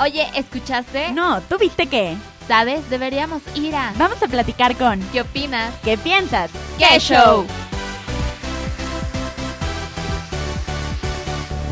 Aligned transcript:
Oye, 0.00 0.26
¿escuchaste? 0.36 1.10
No, 1.10 1.40
¿tú 1.40 1.58
viste 1.58 1.88
qué? 1.88 2.14
¿Sabes? 2.46 2.88
Deberíamos 2.88 3.42
ir 3.56 3.74
a... 3.74 3.92
Vamos 3.98 4.22
a 4.22 4.28
platicar 4.28 4.76
con... 4.76 5.00
¿Qué 5.10 5.22
opinas? 5.22 5.76
¿Qué 5.82 5.98
piensas? 5.98 6.52
¡Qué 6.78 7.00
show! 7.00 7.44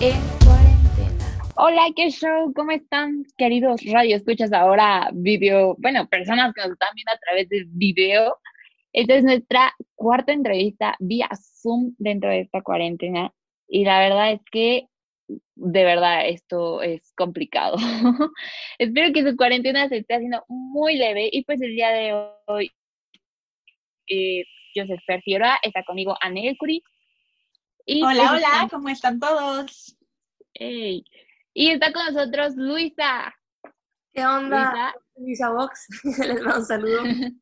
En 0.01 0.21
cuarentena. 0.45 1.25
Hola, 1.55 1.83
¿qué 1.95 2.11
show? 2.11 2.53
¿Cómo 2.53 2.73
están, 2.73 3.25
queridos 3.39 3.81
radio 3.93 4.17
escuchas 4.17 4.53
ahora 4.53 5.09
video? 5.13 5.77
Bueno, 5.79 6.09
personas 6.09 6.53
que 6.53 6.63
nos 6.63 6.73
están 6.73 6.89
viendo 6.97 7.13
a 7.13 7.19
través 7.19 7.49
de 7.49 7.65
video. 7.69 8.39
Esta 8.93 9.15
es 9.15 9.23
nuestra 9.23 9.73
cuarta 9.95 10.33
entrevista 10.33 10.97
vía 10.99 11.29
Zoom 11.63 11.95
dentro 11.99 12.31
de 12.31 12.41
esta 12.41 12.61
cuarentena. 12.61 13.33
Y 13.69 13.85
la 13.85 14.01
verdad 14.01 14.33
es 14.33 14.41
que 14.51 14.89
de 15.57 15.85
verdad 15.85 16.29
esto 16.29 16.83
es 16.83 17.13
complicado. 17.17 17.77
Espero 18.79 19.13
que 19.13 19.29
su 19.29 19.37
cuarentena 19.37 19.89
se 19.89 19.99
esté 19.99 20.15
haciendo 20.15 20.45
muy 20.49 20.97
leve 20.97 21.29
y 21.33 21.45
pues 21.45 21.61
el 21.63 21.75
día 21.75 21.91
de 21.91 22.31
hoy 22.47 22.71
eh, 24.09 24.45
Joseph 24.75 25.01
Figueroa 25.25 25.59
está 25.63 25.83
conmigo 25.85 26.17
Anel 26.21 26.57
Curi. 26.59 26.83
Y 27.87 28.03
hola, 28.03 28.29
pues, 28.31 28.31
hola, 28.31 28.69
¿cómo 28.71 28.89
están 28.89 29.19
todos? 29.19 29.97
Y 30.53 31.05
está 31.55 31.93
con 31.93 32.05
nosotros 32.13 32.55
Luisa. 32.57 33.35
¿Qué 34.13 34.27
onda? 34.27 34.95
Luisa, 35.17 35.51
Vox, 35.51 35.89
les 36.05 36.43
mando 36.43 36.59
un 36.59 36.67
saludo. 36.67 37.03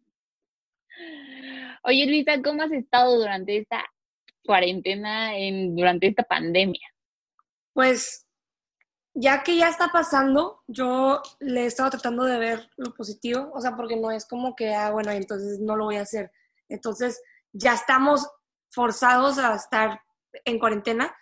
Oye 1.82 2.06
Luisa, 2.06 2.40
¿cómo 2.42 2.62
has 2.62 2.72
estado 2.72 3.18
durante 3.18 3.58
esta 3.58 3.84
cuarentena, 4.44 5.36
en, 5.36 5.74
durante 5.74 6.06
esta 6.06 6.22
pandemia? 6.22 6.93
Pues 7.74 8.26
ya 9.14 9.42
que 9.42 9.56
ya 9.56 9.68
está 9.68 9.88
pasando, 9.88 10.62
yo 10.66 11.20
le 11.40 11.62
he 11.62 11.66
estado 11.66 11.90
tratando 11.90 12.24
de 12.24 12.38
ver 12.38 12.70
lo 12.76 12.94
positivo, 12.94 13.50
o 13.54 13.60
sea, 13.60 13.76
porque 13.76 13.96
no 13.96 14.10
es 14.10 14.26
como 14.26 14.56
que, 14.56 14.74
ah, 14.74 14.90
bueno, 14.90 15.12
entonces 15.12 15.60
no 15.60 15.76
lo 15.76 15.84
voy 15.84 15.96
a 15.96 16.02
hacer. 16.02 16.32
Entonces, 16.68 17.20
ya 17.52 17.74
estamos 17.74 18.26
forzados 18.70 19.38
a 19.38 19.54
estar 19.54 20.00
en 20.44 20.58
cuarentena, 20.58 21.14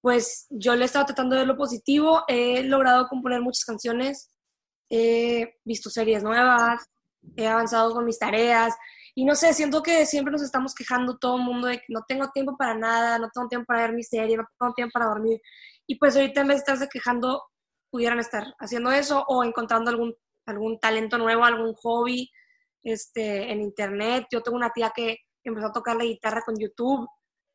pues 0.00 0.46
yo 0.50 0.74
le 0.74 0.82
he 0.82 0.86
estado 0.86 1.06
tratando 1.06 1.34
de 1.34 1.42
ver 1.42 1.48
lo 1.48 1.56
positivo, 1.56 2.24
he 2.26 2.62
logrado 2.64 3.08
componer 3.08 3.40
muchas 3.40 3.64
canciones, 3.64 4.30
he 4.90 5.54
visto 5.64 5.90
series 5.90 6.22
nuevas, 6.22 6.84
he 7.36 7.46
avanzado 7.46 7.92
con 7.92 8.04
mis 8.04 8.18
tareas, 8.18 8.74
y 9.14 9.24
no 9.24 9.34
sé, 9.34 9.54
siento 9.54 9.82
que 9.82 10.04
siempre 10.04 10.30
nos 10.30 10.42
estamos 10.42 10.74
quejando 10.74 11.16
todo 11.16 11.36
el 11.36 11.42
mundo 11.42 11.68
de 11.68 11.78
que 11.78 11.86
no 11.88 12.02
tengo 12.06 12.28
tiempo 12.32 12.56
para 12.56 12.76
nada, 12.76 13.18
no 13.18 13.30
tengo 13.32 13.48
tiempo 13.48 13.66
para 13.66 13.82
ver 13.82 13.94
mi 13.94 14.02
serie, 14.02 14.36
no 14.36 14.44
tengo 14.58 14.74
tiempo 14.74 14.92
para 14.92 15.06
dormir. 15.06 15.40
Y 15.86 15.98
pues 15.98 16.16
ahorita 16.16 16.40
en 16.40 16.48
vez 16.48 16.56
de 16.56 16.60
estarse 16.60 16.88
quejando, 16.88 17.42
pudieran 17.90 18.18
estar 18.18 18.54
haciendo 18.58 18.90
eso 18.90 19.24
o 19.28 19.44
encontrando 19.44 19.90
algún, 19.90 20.14
algún 20.46 20.78
talento 20.78 21.18
nuevo, 21.18 21.44
algún 21.44 21.74
hobby 21.74 22.30
este, 22.82 23.50
en 23.50 23.62
internet. 23.62 24.26
Yo 24.30 24.42
tengo 24.42 24.56
una 24.56 24.70
tía 24.70 24.92
que 24.94 25.18
empezó 25.44 25.68
a 25.68 25.72
tocar 25.72 25.96
la 25.96 26.04
guitarra 26.04 26.42
con 26.44 26.56
YouTube. 26.58 27.08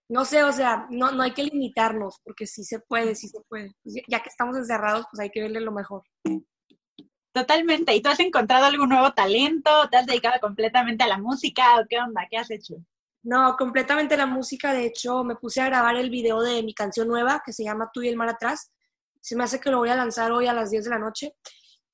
No 0.10 0.26
sé, 0.26 0.44
o 0.44 0.52
sea, 0.52 0.88
no, 0.90 1.12
no 1.12 1.24
hay 1.24 1.32
que 1.32 1.44
limitarnos, 1.44 2.20
porque 2.24 2.46
sí 2.46 2.64
se 2.64 2.80
puede, 2.80 3.16
sí 3.16 3.30
se 3.30 3.40
puede. 3.48 3.72
Pues 3.84 3.96
ya 4.08 4.22
que 4.22 4.30
estamos 4.30 4.58
encerrados, 4.58 5.06
pues 5.10 5.22
hay 5.22 5.30
que 5.30 5.42
verle 5.42 5.62
lo 5.62 5.72
mejor. 5.72 6.04
Totalmente. 7.34 7.96
¿Y 7.96 8.02
tú 8.02 8.10
has 8.10 8.20
encontrado 8.20 8.66
algún 8.66 8.90
nuevo 8.90 9.14
talento? 9.14 9.70
¿Te 9.90 9.98
has 9.98 10.06
dedicado 10.06 10.40
completamente 10.42 11.04
a 11.04 11.08
la 11.08 11.18
música 11.18 11.80
o 11.80 11.86
qué 11.90 12.00
onda? 12.00 12.28
¿Qué 12.30 12.38
has 12.38 12.52
hecho? 12.52 12.76
No, 13.24 13.56
completamente 13.56 14.18
la 14.18 14.26
música. 14.26 14.74
De 14.74 14.86
hecho, 14.86 15.24
me 15.24 15.36
puse 15.36 15.62
a 15.62 15.68
grabar 15.68 15.96
el 15.96 16.10
video 16.10 16.42
de 16.42 16.64
mi 16.64 16.74
canción 16.74 17.08
nueva 17.08 17.42
que 17.46 17.54
se 17.54 17.64
llama 17.64 17.92
Tú 17.94 18.02
y 18.02 18.08
el 18.08 18.16
mar 18.16 18.30
atrás. 18.30 18.72
Se 19.20 19.36
me 19.36 19.44
hace 19.44 19.60
que 19.60 19.70
lo 19.70 19.78
voy 19.78 19.90
a 19.90 19.96
lanzar 19.96 20.32
hoy 20.32 20.48
a 20.48 20.54
las 20.54 20.72
10 20.72 20.86
de 20.86 20.90
la 20.90 21.00
noche. 21.00 21.36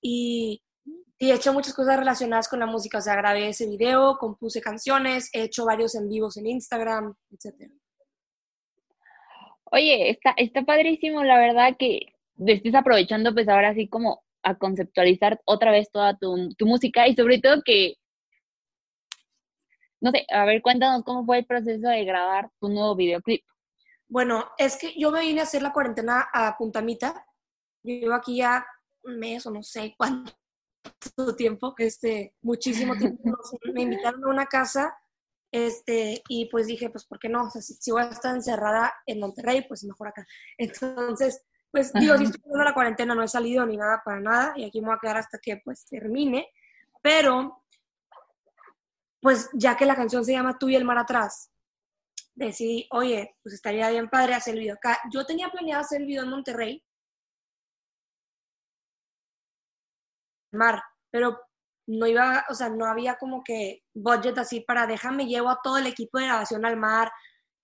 Y, 0.01 0.61
he 1.19 1.33
hecho 1.33 1.51
muchas 1.51 1.73
cosas 1.73 1.97
relacionadas 1.97 2.47
con 2.47 2.59
la 2.59 2.67
música. 2.67 2.99
O 2.99 3.01
sea, 3.01 3.15
grabé 3.15 3.49
ese 3.49 3.67
video, 3.67 4.17
compuse 4.17 4.61
canciones, 4.61 5.29
he 5.33 5.43
hecho 5.43 5.65
varios 5.65 5.95
en 5.95 6.07
vivos 6.07 6.37
en 6.37 6.47
Instagram, 6.47 7.15
etc. 7.31 7.71
Oye, 9.65 10.11
está, 10.11 10.33
está 10.37 10.61
padrísimo, 10.63 11.23
la 11.23 11.37
verdad, 11.39 11.75
que 11.77 12.13
estés 12.45 12.75
aprovechando 12.75 13.33
pues 13.33 13.49
ahora 13.49 13.73
sí 13.73 13.89
como 13.89 14.23
a 14.43 14.55
conceptualizar 14.55 15.41
otra 15.45 15.71
vez 15.71 15.89
toda 15.91 16.15
tu, 16.17 16.53
tu 16.55 16.65
música 16.65 17.07
y 17.07 17.15
sobre 17.15 17.39
todo 17.41 17.63
que 17.65 17.95
no 19.99 20.11
sé, 20.11 20.25
a 20.29 20.45
ver, 20.45 20.61
cuéntanos 20.61 21.03
cómo 21.03 21.25
fue 21.25 21.39
el 21.39 21.45
proceso 21.45 21.87
de 21.87 22.05
grabar 22.05 22.49
tu 22.59 22.69
nuevo 22.69 22.95
videoclip. 22.95 23.43
Bueno, 24.07 24.45
es 24.57 24.77
que 24.77 24.93
yo 24.97 25.11
me 25.11 25.21
vine 25.21 25.41
a 25.41 25.43
hacer 25.43 25.61
la 25.61 25.73
cuarentena 25.73 26.27
a 26.33 26.57
Puntamita. 26.57 27.25
Llevo 27.83 28.13
aquí 28.13 28.37
ya 28.37 28.65
un 29.03 29.19
mes 29.19 29.45
o 29.45 29.51
no 29.51 29.63
sé 29.63 29.95
cuánto 29.97 30.33
tiempo, 31.35 31.73
este, 31.77 32.35
muchísimo 32.41 32.95
tiempo. 32.95 33.23
me 33.73 33.81
invitaron 33.81 34.23
a 34.23 34.29
una 34.29 34.45
casa 34.45 34.97
este, 35.51 36.21
y 36.27 36.49
pues 36.49 36.67
dije, 36.67 36.89
pues, 36.89 37.05
¿por 37.05 37.19
qué 37.19 37.29
no? 37.29 37.43
O 37.43 37.49
sea, 37.49 37.61
si, 37.61 37.91
voy 37.91 38.03
a 38.03 38.09
estar 38.09 38.35
encerrada 38.35 38.93
en 39.05 39.19
Monterrey, 39.19 39.65
pues 39.67 39.83
mejor 39.83 40.09
acá. 40.09 40.25
Entonces, 40.57 41.45
pues, 41.71 41.91
digo, 41.93 42.17
si 42.17 42.25
estoy 42.25 42.41
haciendo 42.41 42.63
la 42.63 42.73
cuarentena, 42.73 43.15
no 43.15 43.23
he 43.23 43.27
salido 43.27 43.65
ni 43.65 43.77
nada 43.77 44.01
para 44.03 44.19
nada, 44.19 44.53
y 44.55 44.65
aquí 44.65 44.81
me 44.81 44.87
voy 44.87 44.95
a 44.95 44.99
quedar 45.01 45.17
hasta 45.17 45.39
que, 45.39 45.61
pues, 45.63 45.85
termine. 45.85 46.49
Pero 47.01 47.63
pues 49.27 49.49
ya 49.51 49.75
que 49.75 49.85
la 49.85 49.97
canción 49.97 50.23
se 50.23 50.31
llama 50.31 50.57
Tú 50.57 50.69
y 50.69 50.77
el 50.77 50.85
mar 50.85 50.97
atrás, 50.97 51.51
decidí, 52.33 52.87
oye, 52.91 53.35
pues 53.43 53.55
estaría 53.55 53.89
bien 53.89 54.07
padre 54.09 54.33
hacer 54.35 54.53
el 54.53 54.61
video 54.61 54.75
acá. 54.75 55.01
Yo 55.11 55.25
tenía 55.25 55.49
planeado 55.49 55.81
hacer 55.81 55.99
el 55.99 56.07
video 56.07 56.23
en 56.23 56.29
Monterrey, 56.29 56.81
mar, 60.53 60.81
pero 61.11 61.41
no 61.87 62.07
iba, 62.07 62.45
o 62.49 62.53
sea, 62.53 62.69
no 62.69 62.85
había 62.85 63.17
como 63.17 63.43
que 63.43 63.83
budget 63.93 64.37
así 64.37 64.61
para 64.61 64.87
déjame 64.87 65.25
llevo 65.25 65.49
a 65.49 65.59
todo 65.61 65.77
el 65.77 65.87
equipo 65.87 66.19
de 66.19 66.27
grabación 66.27 66.65
al 66.65 66.77
mar 66.77 67.11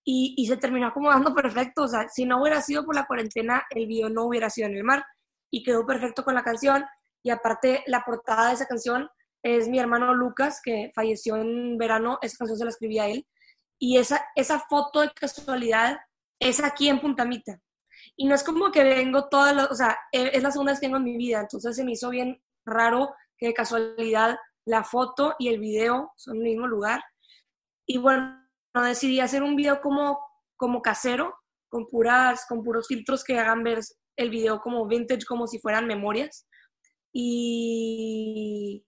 y, 0.04 0.36
y 0.38 0.48
se 0.48 0.58
terminó 0.58 0.88
acomodando 0.88 1.34
perfecto, 1.34 1.84
o 1.84 1.88
sea, 1.88 2.10
si 2.10 2.26
no 2.26 2.42
hubiera 2.42 2.62
sido 2.62 2.84
por 2.84 2.94
la 2.94 3.06
cuarentena, 3.06 3.64
el 3.70 3.88
video 3.88 4.10
no 4.10 4.26
hubiera 4.26 4.50
sido 4.50 4.68
en 4.68 4.76
el 4.76 4.84
mar. 4.84 5.06
Y 5.50 5.64
quedó 5.64 5.86
perfecto 5.86 6.26
con 6.26 6.36
la 6.36 6.44
canción. 6.44 6.84
Y 7.24 7.30
aparte 7.30 7.86
la 7.88 8.04
portada 8.04 8.50
de 8.50 8.56
esa 8.56 8.66
canción 8.66 9.10
es 9.44 9.68
mi 9.68 9.78
hermano 9.78 10.14
Lucas, 10.14 10.62
que 10.64 10.92
falleció 10.96 11.36
en 11.36 11.78
verano, 11.78 12.18
esa 12.22 12.38
canción 12.38 12.58
se 12.58 12.64
la 12.64 12.72
escribí 12.72 13.00
a 13.00 13.08
él, 13.08 13.28
y 13.80 13.98
esa, 13.98 14.26
esa 14.36 14.60
foto 14.60 15.02
de 15.02 15.12
casualidad 15.12 15.98
es 16.40 16.64
aquí 16.64 16.88
en 16.88 17.02
Puntamita. 17.02 17.60
Y 18.16 18.26
no 18.26 18.36
es 18.36 18.44
como 18.44 18.72
que 18.72 18.84
vengo 18.84 19.28
todas 19.30 19.56
las, 19.56 19.72
o 19.72 19.76
sea, 19.76 19.98
e, 20.12 20.32
es 20.34 20.42
la 20.42 20.52
segunda 20.52 20.72
vez 20.72 20.80
que 20.80 20.88
tengo 20.88 20.98
en 20.98 21.04
mi 21.04 21.18
vida, 21.18 21.42
entonces 21.42 21.76
se 21.76 21.84
me 21.84 21.92
hizo 21.92 22.10
bien 22.10 22.42
raro 22.66 23.14
que 23.38 23.48
de 23.48 23.54
casualidad 23.54 24.38
la 24.66 24.84
foto 24.84 25.36
y 25.38 25.50
el 25.50 25.60
video 25.60 26.14
son 26.16 26.38
el 26.38 26.44
mismo 26.44 26.68
lugar. 26.68 27.02
Y 27.86 27.98
bueno, 27.98 28.42
decidí 28.74 29.20
hacer 29.20 29.44
un 29.44 29.56
video 29.56 29.82
como, 29.82 30.20
como 30.56 30.82
casero, 30.82 31.36
con, 31.70 31.86
puras, 31.88 32.46
con 32.48 32.64
puros 32.64 32.88
filtros 32.88 33.24
que 33.24 33.38
hagan 33.38 33.64
ver 33.64 33.80
el 34.16 34.30
video 34.30 34.62
como 34.62 34.88
vintage, 34.88 35.26
como 35.26 35.48
si 35.48 35.60
fueran 35.60 35.88
memorias. 35.88 36.48
Y, 37.12 38.86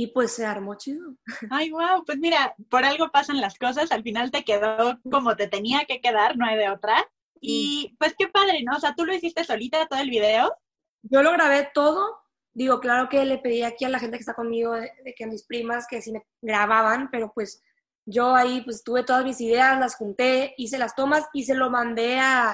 y 0.00 0.06
pues 0.06 0.30
se 0.30 0.46
armó 0.46 0.76
chido. 0.76 1.16
Ay, 1.50 1.70
wow, 1.72 2.04
pues 2.06 2.18
mira, 2.18 2.54
por 2.70 2.84
algo 2.84 3.10
pasan 3.10 3.40
las 3.40 3.58
cosas, 3.58 3.90
al 3.90 4.04
final 4.04 4.30
te 4.30 4.44
quedó 4.44 4.96
como 5.10 5.34
te 5.34 5.48
tenía 5.48 5.86
que 5.86 6.00
quedar, 6.00 6.36
no 6.36 6.46
hay 6.46 6.56
de 6.56 6.70
otra. 6.70 7.04
Y 7.40 7.96
pues 7.98 8.14
qué 8.16 8.28
padre, 8.28 8.62
¿no? 8.62 8.76
O 8.76 8.80
sea, 8.80 8.94
tú 8.94 9.04
lo 9.04 9.12
hiciste 9.12 9.42
solita 9.42 9.88
todo 9.88 9.98
el 9.98 10.08
video. 10.08 10.54
Yo 11.02 11.24
lo 11.24 11.32
grabé 11.32 11.68
todo. 11.74 12.16
Digo, 12.52 12.78
claro 12.78 13.08
que 13.08 13.24
le 13.24 13.38
pedí 13.38 13.64
aquí 13.64 13.86
a 13.86 13.88
la 13.88 13.98
gente 13.98 14.18
que 14.18 14.20
está 14.20 14.34
conmigo, 14.34 14.72
de, 14.76 15.14
que 15.16 15.26
mis 15.26 15.44
primas, 15.44 15.88
que 15.88 16.00
si 16.00 16.12
me 16.12 16.24
grababan, 16.42 17.10
pero 17.10 17.32
pues 17.34 17.60
yo 18.06 18.36
ahí 18.36 18.62
pues 18.62 18.84
tuve 18.84 19.02
todas 19.02 19.24
mis 19.24 19.40
ideas, 19.40 19.80
las 19.80 19.96
junté, 19.96 20.54
hice 20.58 20.78
las 20.78 20.94
tomas 20.94 21.26
y 21.32 21.42
se 21.42 21.56
lo 21.56 21.70
mandé 21.70 22.20
a, 22.20 22.50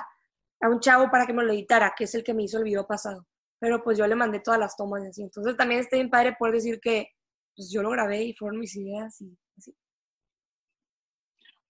a 0.63 0.69
un 0.71 0.81
chavo 0.81 1.11
para 1.11 1.27
que 1.27 1.35
me 1.35 1.45
lo 1.45 1.53
editara, 1.53 1.93
que 1.95 2.05
es 2.05 2.15
el 2.15 2.25
que 2.25 2.33
me 2.33 2.45
hizo 2.45 2.57
el 2.57 2.65
video 2.65 2.87
pasado. 2.87 3.27
Pero 3.59 3.85
pues 3.85 3.99
yo 3.99 4.07
le 4.07 4.15
mandé 4.15 4.41
todas 4.41 4.59
las 4.59 4.79
tomas 4.79 5.05
y 5.05 5.09
así. 5.09 5.23
Entonces 5.23 5.59
también 5.59 5.81
estoy 5.81 5.99
bien 5.99 6.11
padre 6.11 6.37
poder 6.39 6.55
decir 6.55 6.81
que 6.81 7.14
pues 7.57 7.71
yo 7.71 7.83
lo 7.83 7.91
grabé 7.91 8.25
y 8.25 8.35
fueron 8.35 8.61
mis 8.61 8.77
ideas 8.77 9.21
y 9.21 9.37
así. 9.57 9.75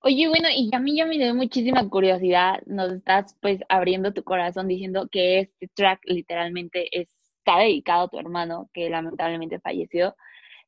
Oye, 0.00 0.28
bueno, 0.28 0.48
y 0.54 0.68
a 0.74 0.78
mí 0.78 0.96
ya 0.96 1.06
me 1.06 1.16
dio 1.16 1.34
muchísima 1.34 1.88
curiosidad, 1.88 2.62
nos 2.66 2.92
estás 2.92 3.34
pues 3.40 3.60
abriendo 3.70 4.12
tu 4.12 4.22
corazón 4.22 4.68
diciendo 4.68 5.08
que 5.10 5.40
este 5.40 5.68
track 5.68 6.00
literalmente 6.04 6.88
está 6.92 7.60
dedicado 7.60 8.04
a 8.04 8.08
tu 8.08 8.18
hermano 8.18 8.68
que 8.74 8.90
lamentablemente 8.90 9.60
falleció. 9.60 10.14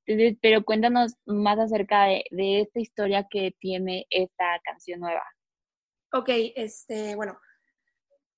Entonces, 0.06 0.38
pero 0.40 0.64
cuéntanos 0.64 1.16
más 1.26 1.58
acerca 1.58 2.04
de, 2.04 2.24
de 2.30 2.60
esta 2.62 2.80
historia 2.80 3.26
que 3.28 3.54
tiene 3.58 4.06
esta 4.08 4.58
canción 4.64 5.00
nueva. 5.00 5.22
Ok, 6.12 6.30
este, 6.54 7.14
bueno, 7.14 7.38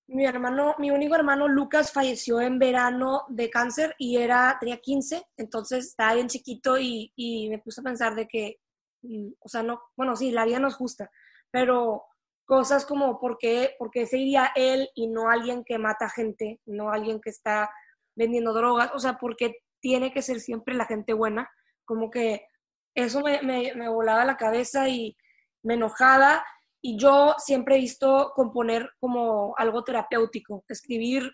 mi 0.08 0.25
hermano, 0.25 0.75
mi 0.78 0.90
único 0.90 1.14
hermano 1.14 1.49
Lucas 1.49 1.93
falleció 1.93 2.40
en 2.40 2.58
verano 2.58 3.25
de 3.28 3.50
cáncer 3.50 3.94
y 3.99 4.16
era, 4.16 4.56
tenía 4.58 4.78
15, 4.78 5.22
entonces 5.37 5.87
estaba 5.87 6.14
bien 6.14 6.28
chiquito 6.28 6.78
y, 6.78 7.12
y 7.14 7.50
me 7.50 7.58
puse 7.58 7.82
a 7.82 7.84
pensar 7.84 8.14
de 8.14 8.26
que, 8.26 8.58
mm, 9.02 9.28
o 9.38 9.49
sea, 9.49 9.62
no, 9.62 9.82
bueno, 9.96 10.16
sí, 10.16 10.31
la 10.31 10.46
vida 10.46 10.58
no 10.58 10.69
es 10.69 10.76
justa, 10.76 11.10
pero 11.50 12.05
cosas 12.46 12.87
como 12.87 13.20
por 13.20 13.37
qué, 13.37 13.76
por 13.78 13.90
qué 13.90 14.06
se 14.06 14.16
iría 14.16 14.50
él 14.56 14.88
y 14.94 15.08
no 15.08 15.28
alguien 15.28 15.62
que 15.62 15.78
mata 15.78 16.08
gente, 16.08 16.60
no 16.64 16.90
alguien 16.90 17.20
que 17.20 17.28
está 17.28 17.70
vendiendo 18.16 18.55
drogas, 18.55 18.90
o 18.94 18.99
sea, 18.99 19.19
porque 19.19 19.56
tiene 19.81 20.12
que 20.12 20.22
ser 20.22 20.40
siempre 20.40 20.75
la 20.75 20.87
gente 20.87 21.12
buena, 21.12 21.50
como 21.84 22.10
que 22.10 22.46
eso 22.94 23.20
me, 23.20 23.43
me, 23.43 23.75
me 23.75 23.90
volaba 23.90 24.25
la 24.25 24.38
cabeza 24.38 24.88
y 24.88 25.19
me 25.62 25.75
enojaba 25.75 26.43
y 26.82 26.98
yo 26.98 27.34
siempre 27.38 27.76
he 27.76 27.80
visto 27.80 28.32
componer 28.34 28.90
como 29.00 29.54
algo 29.56 29.84
terapéutico, 29.84 30.64
escribir 30.69 31.32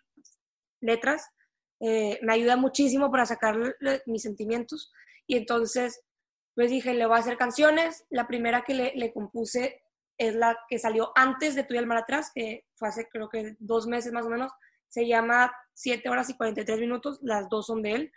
letras, 0.81 1.29
eh, 1.81 2.19
me 2.23 2.35
ayuda 2.35 2.57
muchísimo 2.57 3.11
para 3.11 3.27
sacar 3.27 3.57
mis 4.07 4.23
sentimientos. 4.23 4.93
Y 5.27 5.37
entonces 5.37 6.03
pues 6.55 6.71
dije, 6.71 6.95
le 6.95 7.07
voy 7.07 7.17
a 7.17 7.21
hacer 7.21 7.37
canciones, 7.37 8.05
la 8.11 8.27
primera 8.27 8.63
que 8.63 8.75
le, 8.75 8.93
le 8.95 9.13
compuse 9.13 9.83
es 10.19 10.35
la 10.35 10.57
que 10.69 10.79
salió 10.79 11.13
antes 11.17 11.55
de 11.55 11.65
Tu 11.65 11.75
y 11.75 11.79
el 11.79 11.87
Mar 11.87 11.99
Atrás, 11.99 12.31
que 12.33 12.65
fue 12.77 12.89
hace 12.89 13.09
creo 13.09 13.29
que 13.29 13.57
dos 13.59 13.87
meses 13.87 14.13
más 14.13 14.27
o 14.27 14.31
menos, 14.31 14.53
se 14.89 15.07
llama 15.07 15.53
7 15.75 16.09
horas 16.09 16.31
y 16.31 16.37
43 16.37 16.79
minutos, 16.79 17.19
las 17.23 17.49
dos 17.49 17.67
son 17.67 17.83
de 17.83 17.93
él. 17.93 18.13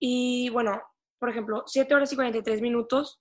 Y 0.00 0.50
bueno, 0.50 0.82
por 1.20 1.30
ejemplo, 1.30 1.62
7 1.66 1.94
horas 1.94 2.12
y 2.12 2.16
43 2.16 2.60
minutos, 2.60 3.20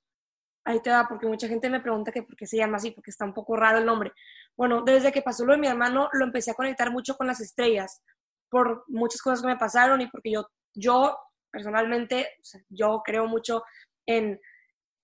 ahí 0.66 0.82
te 0.82 0.90
da, 0.90 1.08
porque 1.08 1.28
mucha 1.28 1.48
gente 1.48 1.70
me 1.70 1.80
pregunta 1.80 2.12
que 2.12 2.24
por 2.24 2.36
qué 2.36 2.46
se 2.46 2.58
llama 2.58 2.78
así, 2.78 2.92
porque 2.92 3.12
está 3.12 3.26
un 3.26 3.34
poco 3.34 3.56
raro 3.56 3.80
el 3.80 3.86
nombre. 3.86 4.12
Bueno, 4.56 4.84
desde 4.84 5.12
que 5.12 5.22
pasó 5.22 5.46
lo 5.46 5.54
de 5.54 5.60
mi 5.60 5.68
hermano, 5.68 6.10
lo 6.14 6.26
empecé 6.26 6.52
a 6.52 6.56
conectar 6.56 6.92
mucho 6.92 7.16
con 7.16 7.28
las 7.28 7.40
estrellas, 7.40 8.02
por 8.50 8.84
muchas 8.88 9.22
cosas 9.22 9.42
que 9.42 9.48
me 9.48 9.58
pasaron 9.58 10.02
y 10.02 10.08
porque 10.08 10.32
yo, 10.32 10.48
yo 10.74 11.18
personalmente, 11.52 12.28
yo 12.70 13.02
creo 13.04 13.28
mucho 13.28 13.64
en, 14.06 14.40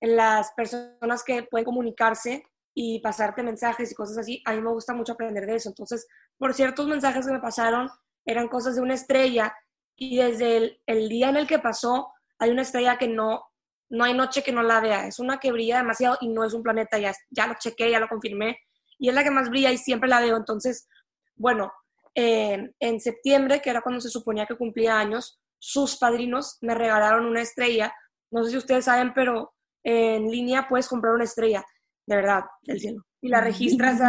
en 0.01 0.15
las 0.15 0.51
personas 0.53 1.23
que 1.23 1.43
pueden 1.43 1.65
comunicarse 1.65 2.43
y 2.75 2.99
pasarte 2.99 3.41
mensajes 3.41 3.91
y 3.91 3.95
cosas 3.95 4.17
así, 4.17 4.41
a 4.45 4.53
mí 4.53 4.61
me 4.61 4.71
gusta 4.71 4.93
mucho 4.93 5.13
aprender 5.13 5.45
de 5.45 5.55
eso. 5.55 5.69
Entonces, 5.69 6.07
por 6.37 6.53
ciertos 6.53 6.87
mensajes 6.87 7.25
que 7.25 7.31
me 7.31 7.39
pasaron, 7.39 7.89
eran 8.25 8.49
cosas 8.49 8.75
de 8.75 8.81
una 8.81 8.95
estrella 8.95 9.55
y 9.95 10.17
desde 10.17 10.57
el, 10.57 10.81
el, 10.85 11.07
día 11.07 11.29
en 11.29 11.37
el 11.37 11.47
que 11.47 11.59
pasó, 11.59 12.11
hay 12.37 12.49
una 12.49 12.63
estrella 12.63 12.97
que 12.97 13.07
no, 13.07 13.45
no 13.89 14.03
hay 14.03 14.13
noche 14.13 14.43
que 14.43 14.51
no 14.51 14.63
la 14.63 14.79
vea. 14.79 15.07
Es 15.07 15.19
una 15.19 15.37
que 15.39 15.51
brilla 15.51 15.77
demasiado 15.77 16.17
y 16.21 16.29
no 16.29 16.43
es 16.43 16.53
un 16.53 16.63
planeta, 16.63 16.97
ya, 16.97 17.13
ya 17.29 17.47
lo 17.47 17.55
chequé, 17.59 17.91
ya 17.91 17.99
lo 17.99 18.07
confirmé. 18.07 18.59
Y 18.97 19.09
es 19.09 19.15
la 19.15 19.23
que 19.23 19.31
más 19.31 19.49
brilla 19.49 19.71
y 19.71 19.77
siempre 19.77 20.09
la 20.09 20.21
veo. 20.21 20.37
Entonces, 20.37 20.87
bueno, 21.35 21.71
en 22.13 22.99
septiembre, 22.99 23.61
que 23.61 23.69
era 23.69 23.81
cuando 23.81 24.01
se 24.01 24.09
suponía 24.09 24.45
que 24.45 24.55
cumplía 24.55 24.97
años, 24.97 25.39
sus 25.59 25.97
padrinos 25.97 26.57
me 26.61 26.75
regalaron 26.75 27.25
una 27.25 27.41
estrella. 27.41 27.93
No 28.31 28.43
sé 28.43 28.51
si 28.51 28.57
ustedes 28.57 28.85
saben, 28.85 29.13
pero 29.13 29.53
en 29.83 30.31
línea 30.31 30.67
puedes 30.67 30.88
comprar 30.88 31.13
una 31.13 31.25
estrella 31.25 31.65
de 32.05 32.15
verdad, 32.15 32.43
del 32.63 32.79
cielo. 32.79 33.05
Y 33.21 33.29
la 33.29 33.41
registras 33.41 33.99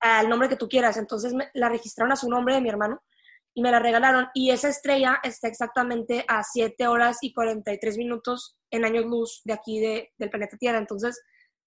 al 0.00 0.28
nombre 0.28 0.48
que 0.48 0.56
tú 0.56 0.68
quieras. 0.68 0.96
Entonces 0.96 1.34
me, 1.34 1.48
la 1.54 1.68
registraron 1.68 2.12
a 2.12 2.16
su 2.16 2.28
nombre 2.28 2.54
de 2.54 2.60
mi 2.60 2.68
hermano 2.68 3.02
y 3.54 3.62
me 3.62 3.70
la 3.70 3.78
regalaron. 3.78 4.28
Y 4.34 4.50
esa 4.50 4.68
estrella 4.68 5.20
está 5.22 5.48
exactamente 5.48 6.24
a 6.28 6.42
7 6.42 6.86
horas 6.88 7.18
y 7.20 7.32
43 7.32 7.98
minutos 7.98 8.55
en 8.70 8.84
años 8.84 9.04
luz 9.04 9.42
de 9.44 9.52
aquí 9.52 9.80
de, 9.80 10.12
del 10.18 10.30
planeta 10.30 10.56
Tierra. 10.56 10.78
Entonces, 10.78 11.20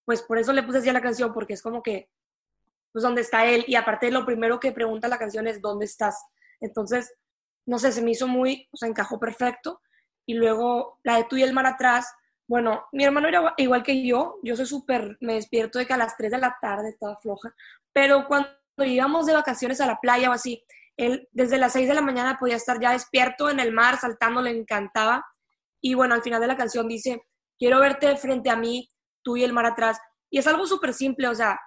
pues 0.06 0.22
por 0.22 0.38
eso 0.38 0.54
le 0.54 0.64
puse 0.64 0.80
así 0.80 0.92
la 0.92 1.02
canción, 1.02 1.34
porque 1.34 1.54
es 1.54 1.62
como 1.62 1.84
que, 1.84 2.10
pues, 2.92 3.04
¿dónde 3.04 3.22
está 3.22 3.46
él? 3.46 3.64
Y 3.68 3.76
aparte, 3.76 4.12
lo 4.12 4.26
primero 4.26 4.60
que 4.60 4.72
pregunta 4.72 5.08
la 5.08 5.20
canción 5.20 5.48
es, 5.48 5.62
¿dónde 5.62 5.86
estás? 5.86 6.16
Entonces, 6.60 7.14
no 7.66 7.78
sé, 7.80 7.92
se 7.92 8.02
me 8.02 8.12
hizo 8.12 8.28
muy, 8.28 8.68
o 8.72 8.78
sea, 8.78 8.90
encajó 8.90 9.20
perfecto. 9.20 9.82
Y 10.26 10.34
luego 10.34 11.00
la 11.04 11.18
de 11.18 11.26
tú 11.26 11.38
y 11.38 11.44
el 11.44 11.54
mar 11.54 11.66
atrás, 11.66 12.08
bueno, 12.48 12.86
mi 12.92 13.04
hermano 13.04 13.28
era 13.28 13.54
igual 13.58 13.84
que 13.84 14.04
yo, 14.04 14.40
yo 14.42 14.56
soy 14.56 14.66
súper, 14.66 15.18
me 15.22 15.36
despierto 15.36 15.78
de 15.78 15.86
que 15.86 15.94
a 15.94 15.98
las 15.98 16.18
3 16.18 16.32
de 16.32 16.38
la 16.40 16.58
tarde, 16.60 16.98
toda 17.00 17.18
floja, 17.18 17.54
pero 17.94 18.28
cuando 18.28 18.50
íbamos 18.80 19.28
de 19.28 19.34
vacaciones 19.34 19.82
a 19.82 19.86
la 19.86 20.00
playa 20.00 20.30
o 20.30 20.34
así, 20.34 20.64
él 20.98 21.30
desde 21.32 21.58
las 21.58 21.74
6 21.74 21.88
de 21.88 21.94
la 21.94 22.02
mañana 22.02 22.38
podía 22.40 22.56
estar 22.56 22.80
ya 22.80 22.92
despierto 22.92 23.50
en 23.50 23.60
el 23.60 23.72
mar, 23.72 24.00
saltando, 24.00 24.42
le 24.42 24.50
encantaba. 24.50 25.26
Y 25.82 25.94
bueno, 25.94 26.16
al 26.16 26.22
final 26.22 26.42
de 26.42 26.48
la 26.48 26.58
canción 26.58 26.88
dice, 26.88 27.22
quiero 27.58 27.80
verte 27.80 28.16
frente 28.18 28.50
a 28.50 28.56
mí, 28.56 28.88
tú 29.24 29.38
y 29.38 29.44
el 29.44 29.54
mar 29.54 29.66
atrás. 29.66 30.00
Y 30.30 30.40
es 30.40 30.48
algo 30.48 30.66
súper 30.66 30.94
simple, 30.94 31.28
o 31.28 31.36
sea, 31.36 31.60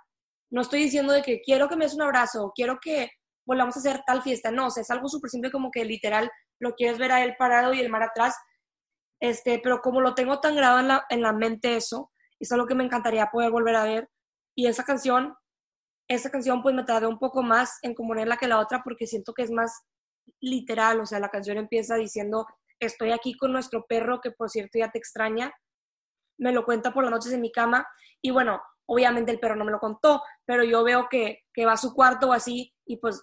no 0.51 0.61
estoy 0.61 0.81
diciendo 0.81 1.13
de 1.13 1.23
que 1.23 1.41
quiero 1.41 1.69
que 1.69 1.77
me 1.77 1.85
des 1.85 1.95
un 1.95 2.03
abrazo, 2.03 2.53
quiero 2.55 2.79
que 2.81 3.11
volvamos 3.47 3.77
a 3.77 3.81
hacer 3.81 4.03
tal 4.07 4.23
fiesta, 4.23 4.51
no, 4.51 4.67
o 4.67 4.71
sea, 4.71 4.83
es 4.83 4.91
algo 4.91 5.09
súper 5.09 5.31
simple 5.31 5.51
como 5.51 5.71
que 5.71 5.85
literal 5.85 6.31
lo 6.61 6.75
quieres 6.75 6.99
ver 6.99 7.11
a 7.11 7.25
él 7.25 7.35
parado 7.39 7.75
y 7.75 7.81
el 7.81 7.91
mar 7.91 8.03
atrás 8.05 8.37
este, 9.23 9.61
pero 9.63 9.81
como 9.81 10.01
lo 10.01 10.17
tengo 10.17 10.41
tan 10.41 10.57
grabado 10.57 10.81
en 10.81 10.89
la, 10.89 11.07
en 11.09 11.23
la 11.23 11.33
mente 11.33 11.77
eso, 11.77 12.11
es 12.41 12.51
algo 12.51 12.67
que 12.67 12.75
me 12.75 12.83
encantaría 12.83 13.31
poder 13.31 13.53
volver 13.53 13.77
a 13.77 13.85
ver. 13.85 14.11
Y 14.57 14.67
esa 14.67 14.83
canción, 14.83 15.37
esa 16.09 16.29
canción 16.29 16.61
pues 16.61 16.75
me 16.75 16.83
tardé 16.83 17.07
un 17.07 17.21
poco 17.21 17.45
más 17.45 17.79
en 17.83 17.95
componerla 17.95 18.37
que 18.37 18.49
la 18.49 18.59
otra 18.59 18.83
porque 18.83 19.07
siento 19.07 19.33
que 19.33 19.43
es 19.43 19.53
más 19.53 19.85
literal, 20.41 21.01
o 21.01 21.07
sea, 21.07 21.21
la 21.21 21.29
canción 21.29 21.57
empieza 21.57 21.95
diciendo, 21.95 22.47
estoy 22.87 23.13
aquí 23.13 23.37
con 23.37 23.53
nuestro 23.53 23.85
perro 23.87 24.21
que 24.21 24.31
por 24.31 24.51
cierto 24.51 24.79
ya 24.79 24.91
te 24.91 24.99
extraña, 24.99 25.53
me 26.39 26.53
lo 26.53 26.65
cuenta 26.65 26.93
por 26.93 27.05
las 27.05 27.13
noches 27.13 27.33
en 27.33 27.41
mi 27.41 27.53
cama 27.53 27.87
y 28.21 28.31
bueno, 28.31 28.61
obviamente 28.87 29.33
el 29.33 29.41
perro 29.41 29.57
no 29.57 29.65
me 29.65 29.73
lo 29.73 29.79
contó, 29.79 30.23
pero 30.45 30.65
yo 30.65 30.83
veo 30.85 31.09
que, 31.11 31.41
que 31.53 31.67
va 31.67 31.73
a 31.73 31.77
su 31.77 31.95
cuarto 31.95 32.29
o 32.29 32.33
así 32.33 32.73
y 32.85 32.97
pues 32.99 33.23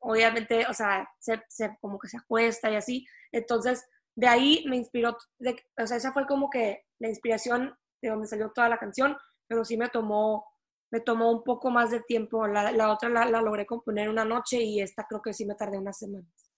obviamente, 0.00 0.66
o 0.68 0.74
sea, 0.74 1.08
se, 1.18 1.42
se, 1.48 1.76
como 1.80 1.98
que 1.98 2.08
se 2.08 2.18
acuesta 2.18 2.70
y 2.70 2.76
así, 2.76 3.06
entonces 3.32 3.84
de 4.16 4.28
ahí 4.28 4.64
me 4.68 4.76
inspiró, 4.76 5.10
o 5.10 5.86
sea, 5.86 5.96
esa 5.96 6.12
fue 6.12 6.26
como 6.26 6.48
que 6.48 6.84
la 7.00 7.08
inspiración 7.08 7.76
de 8.00 8.10
donde 8.10 8.28
salió 8.28 8.50
toda 8.54 8.68
la 8.68 8.78
canción, 8.78 9.16
pero 9.46 9.64
sí 9.64 9.76
me 9.76 9.88
tomó, 9.88 10.46
me 10.90 11.00
tomó 11.00 11.32
un 11.32 11.42
poco 11.42 11.70
más 11.70 11.90
de 11.90 12.00
tiempo. 12.00 12.46
La, 12.46 12.70
la 12.70 12.92
otra 12.92 13.08
la, 13.08 13.24
la, 13.26 13.40
logré 13.40 13.66
componer 13.66 14.08
una 14.08 14.24
noche 14.24 14.62
y 14.62 14.80
esta 14.80 15.06
creo 15.08 15.20
que 15.22 15.32
sí 15.32 15.44
me 15.44 15.54
tardé 15.54 15.78
unas 15.78 15.98
semanas. 15.98 16.52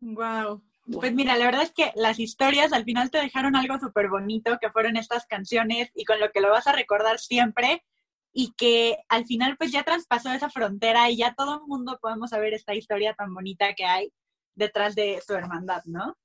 Wow. 0.00 0.62
Pues 0.90 1.12
mira, 1.14 1.36
la 1.36 1.44
verdad 1.44 1.62
es 1.62 1.72
que 1.72 1.92
las 1.94 2.18
historias 2.18 2.72
al 2.72 2.84
final 2.84 3.10
te 3.10 3.18
dejaron 3.18 3.54
algo 3.54 3.78
súper 3.78 4.08
bonito, 4.08 4.58
que 4.60 4.70
fueron 4.70 4.96
estas 4.96 5.26
canciones 5.26 5.90
y 5.94 6.04
con 6.04 6.18
lo 6.18 6.30
que 6.32 6.40
lo 6.40 6.50
vas 6.50 6.66
a 6.66 6.72
recordar 6.72 7.20
siempre 7.20 7.84
y 8.32 8.52
que 8.54 8.98
al 9.08 9.24
final 9.24 9.56
pues 9.56 9.70
ya 9.70 9.84
traspasó 9.84 10.32
esa 10.32 10.50
frontera 10.50 11.08
y 11.10 11.18
ya 11.18 11.34
todo 11.34 11.56
el 11.56 11.66
mundo 11.66 11.98
podemos 12.00 12.30
saber 12.30 12.54
esta 12.54 12.74
historia 12.74 13.14
tan 13.14 13.32
bonita 13.32 13.74
que 13.74 13.84
hay 13.84 14.12
detrás 14.54 14.94
de 14.94 15.22
su 15.24 15.34
hermandad, 15.34 15.82
¿no? 15.84 16.16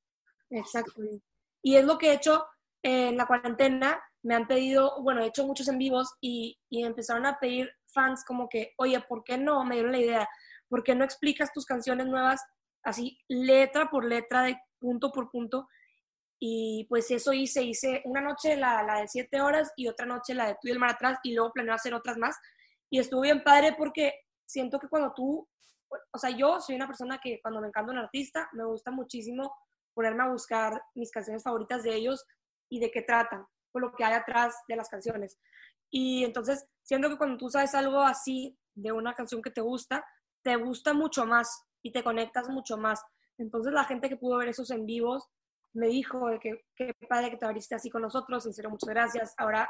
Exacto. 0.49 1.01
Y 1.61 1.75
es 1.75 1.85
lo 1.85 1.97
que 1.97 2.09
he 2.09 2.13
hecho 2.13 2.45
en 2.81 3.17
la 3.17 3.25
cuarentena. 3.27 4.01
Me 4.23 4.35
han 4.35 4.47
pedido, 4.47 5.01
bueno, 5.01 5.21
he 5.21 5.27
hecho 5.27 5.45
muchos 5.45 5.67
en 5.67 5.77
vivos 5.77 6.15
y, 6.19 6.57
y 6.69 6.83
empezaron 6.83 7.25
a 7.25 7.39
pedir 7.39 7.71
fans 7.85 8.23
como 8.25 8.49
que, 8.49 8.73
oye, 8.77 8.99
¿por 9.01 9.23
qué 9.23 9.37
no? 9.37 9.63
Me 9.65 9.75
dieron 9.75 9.91
la 9.91 9.99
idea. 9.99 10.29
¿Por 10.69 10.83
qué 10.83 10.95
no 10.95 11.03
explicas 11.03 11.53
tus 11.53 11.65
canciones 11.65 12.07
nuevas 12.07 12.41
así 12.83 13.17
letra 13.27 13.89
por 13.89 14.05
letra, 14.05 14.43
de 14.43 14.57
punto 14.79 15.11
por 15.11 15.29
punto? 15.29 15.67
Y 16.39 16.85
pues 16.89 17.09
eso 17.11 17.33
hice, 17.33 17.63
hice 17.63 18.01
una 18.05 18.21
noche 18.21 18.55
la, 18.57 18.83
la 18.83 19.01
de 19.01 19.07
siete 19.07 19.41
horas 19.41 19.71
y 19.75 19.87
otra 19.87 20.05
noche 20.05 20.35
la 20.35 20.47
de 20.47 20.57
tú 20.61 20.67
y 20.67 20.71
el 20.71 20.79
mar 20.79 20.91
atrás 20.91 21.19
y 21.23 21.33
luego 21.33 21.51
planeo 21.51 21.73
hacer 21.73 21.93
otras 21.93 22.17
más. 22.17 22.37
Y 22.89 22.99
estuvo 22.99 23.21
bien 23.21 23.43
padre 23.43 23.75
porque 23.77 24.13
siento 24.45 24.79
que 24.79 24.87
cuando 24.87 25.13
tú, 25.13 25.47
o 26.11 26.17
sea, 26.17 26.29
yo 26.29 26.59
soy 26.59 26.75
una 26.75 26.87
persona 26.87 27.19
que 27.21 27.39
cuando 27.41 27.59
me 27.59 27.67
encanta 27.67 27.91
un 27.91 27.97
artista, 27.97 28.49
me 28.53 28.65
gusta 28.65 28.91
muchísimo 28.91 29.53
ponerme 29.93 30.23
a 30.23 30.29
buscar 30.29 30.81
mis 30.95 31.11
canciones 31.11 31.43
favoritas 31.43 31.83
de 31.83 31.95
ellos 31.95 32.23
y 32.69 32.79
de 32.79 32.91
qué 32.91 33.01
tratan, 33.01 33.45
por 33.71 33.81
lo 33.81 33.93
que 33.93 34.03
hay 34.03 34.13
atrás 34.13 34.55
de 34.67 34.75
las 34.75 34.89
canciones. 34.89 35.39
Y 35.89 36.23
entonces, 36.23 36.67
siento 36.83 37.09
que 37.09 37.17
cuando 37.17 37.37
tú 37.37 37.49
sabes 37.49 37.73
algo 37.73 38.01
así 38.01 38.57
de 38.75 38.91
una 38.91 39.13
canción 39.13 39.41
que 39.41 39.51
te 39.51 39.61
gusta, 39.61 40.05
te 40.43 40.55
gusta 40.55 40.93
mucho 40.93 41.25
más 41.25 41.66
y 41.81 41.91
te 41.91 42.03
conectas 42.03 42.49
mucho 42.49 42.77
más. 42.77 43.03
Entonces, 43.37 43.73
la 43.73 43.85
gente 43.85 44.09
que 44.09 44.17
pudo 44.17 44.37
ver 44.37 44.49
esos 44.49 44.71
en 44.71 44.85
vivos 44.85 45.27
me 45.73 45.87
dijo 45.87 46.27
de 46.29 46.39
que 46.39 46.65
qué 46.75 46.93
padre 47.07 47.29
que 47.29 47.37
te 47.37 47.45
abriste 47.45 47.75
así 47.75 47.89
con 47.89 48.01
nosotros, 48.01 48.43
sincero, 48.43 48.69
muchas 48.69 48.89
gracias, 48.89 49.33
ahora 49.37 49.69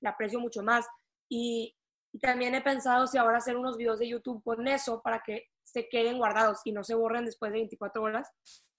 la 0.00 0.10
aprecio 0.10 0.38
mucho 0.38 0.62
más. 0.62 0.86
Y, 1.28 1.74
y 2.12 2.18
también 2.18 2.54
he 2.54 2.60
pensado 2.60 3.06
si 3.06 3.18
ahora 3.18 3.38
hacer 3.38 3.56
unos 3.56 3.76
videos 3.76 3.98
de 3.98 4.08
YouTube 4.08 4.42
con 4.44 4.66
eso 4.68 5.00
para 5.02 5.22
que 5.24 5.46
se 5.64 5.88
queden 5.88 6.18
guardados 6.18 6.60
y 6.64 6.72
no 6.72 6.84
se 6.84 6.94
borren 6.94 7.24
después 7.24 7.52
de 7.52 7.58
24 7.58 8.02
horas 8.02 8.30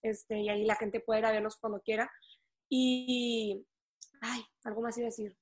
este, 0.01 0.39
y 0.39 0.49
ahí 0.49 0.65
la 0.65 0.75
gente 0.75 0.99
puede 0.99 1.19
ir 1.19 1.25
a 1.25 1.31
verlos 1.31 1.57
cuando 1.57 1.81
quiera. 1.81 2.09
Y, 2.69 3.65
ay, 4.21 4.43
algo 4.63 4.81
más 4.81 4.97
iba 4.97 5.05
a 5.05 5.09
decir. 5.09 5.37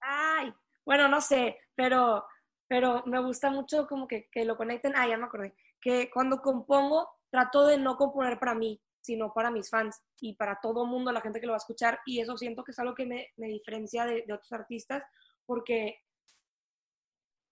Ay, 0.00 0.52
bueno, 0.84 1.08
no 1.08 1.20
sé, 1.20 1.58
pero, 1.74 2.24
pero 2.72 3.02
me 3.04 3.20
gusta 3.20 3.50
mucho 3.50 3.86
como 3.86 4.08
que, 4.08 4.30
que 4.32 4.46
lo 4.46 4.56
conecten. 4.56 4.94
Ah, 4.96 5.06
ya 5.06 5.18
me 5.18 5.26
acordé. 5.26 5.54
Que 5.78 6.08
cuando 6.10 6.40
compongo, 6.40 7.06
trato 7.28 7.66
de 7.66 7.76
no 7.76 7.98
componer 7.98 8.38
para 8.38 8.54
mí, 8.54 8.80
sino 9.02 9.34
para 9.34 9.50
mis 9.50 9.68
fans 9.68 10.00
y 10.22 10.36
para 10.36 10.58
todo 10.58 10.84
el 10.84 10.88
mundo, 10.88 11.12
la 11.12 11.20
gente 11.20 11.38
que 11.38 11.44
lo 11.44 11.52
va 11.52 11.56
a 11.56 11.64
escuchar. 11.66 12.00
Y 12.06 12.20
eso 12.20 12.38
siento 12.38 12.64
que 12.64 12.70
es 12.70 12.78
algo 12.78 12.94
que 12.94 13.04
me, 13.04 13.28
me 13.36 13.48
diferencia 13.48 14.06
de, 14.06 14.24
de, 14.26 14.32
otros 14.32 14.50
artistas, 14.52 15.04
porque, 15.44 16.00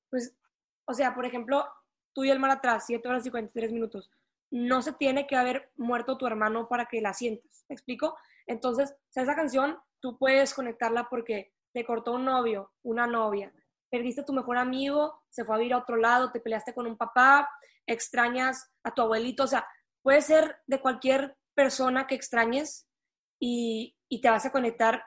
pues, 0.09 0.35
o 0.87 0.95
sea, 0.95 1.15
por 1.15 1.27
ejemplo, 1.27 1.67
tú 2.15 2.25
y 2.25 2.31
el 2.31 2.39
mar 2.39 2.53
atrás, 2.53 2.85
7 2.87 3.07
horas 3.07 3.21
y 3.21 3.25
53 3.25 3.73
minutos 3.73 4.11
no 4.51 4.81
se 4.81 4.95
tiene 4.95 5.27
que 5.27 5.37
haber 5.37 5.71
muerto 5.77 6.17
tu 6.17 6.27
hermano 6.27 6.67
para 6.67 6.87
que 6.87 7.03
la 7.03 7.13
sientas. 7.13 7.67
¿Me 7.69 7.75
explico? 7.75 8.17
Entonces, 8.47 8.97
esa 9.15 9.37
canción 9.37 9.79
tú 10.01 10.17
puedes 10.17 10.55
conectarla 10.55 11.11
porque 11.11 11.53
te 11.75 11.85
cortó 11.85 12.15
un 12.15 12.25
novio, 12.25 12.73
una 12.83 13.07
novia, 13.07 13.53
perdiste 13.91 14.23
a 14.23 14.25
tu 14.25 14.33
mejor 14.33 14.57
amigo, 14.57 15.23
se 15.29 15.45
fue 15.45 15.57
a 15.57 15.59
vivir 15.59 15.75
a 15.75 15.79
otro 15.79 15.97
lado, 15.97 16.31
te 16.31 16.41
peleaste 16.41 16.73
con 16.75 16.87
un 16.87 16.97
papá, 16.97 17.49
extrañas 17.87 18.71
a 18.85 18.95
tu 18.95 19.03
abuelito, 19.03 19.45
o 19.45 19.47
sea, 19.47 19.67
puede 20.03 20.23
ser 20.23 20.57
de 20.67 20.81
cualquier 20.81 21.37
persona 21.55 22.07
que 22.07 22.15
extrañes 22.15 22.87
y, 23.39 23.97
te 24.23 24.29
vas 24.29 24.45
a 24.45 24.53
conectar 24.53 25.05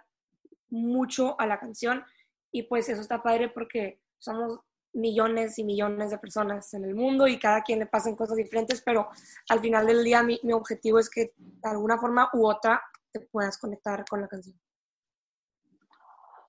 mucho 0.70 1.40
a 1.40 1.46
la 1.46 1.60
canción 1.60 2.04
y 2.52 2.64
pues 2.64 2.88
eso 2.90 3.02
está 3.02 3.22
padre 3.22 3.50
porque 3.50 4.00
somos 4.18 4.60
millones 4.94 5.60
y 5.60 5.64
millones 5.64 6.10
de 6.10 6.18
personas 6.18 6.74
en 6.74 6.86
el 6.86 6.96
mundo 6.96 7.28
y 7.28 7.38
cada 7.38 7.62
quien 7.64 7.80
le 7.80 7.86
pasan 7.86 8.16
cosas 8.16 8.38
diferentes, 8.38 8.82
pero 8.82 9.10
al 9.50 9.60
final 9.60 9.86
del 9.86 10.04
día 10.04 10.24
mi 10.24 10.54
objetivo 10.54 11.00
es 11.00 11.10
que 11.10 11.34
de 11.38 11.70
alguna 11.70 11.98
forma 11.98 12.30
u 12.34 12.48
otra 12.48 12.82
te 13.12 13.20
puedas 13.20 13.58
conectar 13.58 14.06
con 14.10 14.22
la 14.22 14.28
canción. 14.28 14.63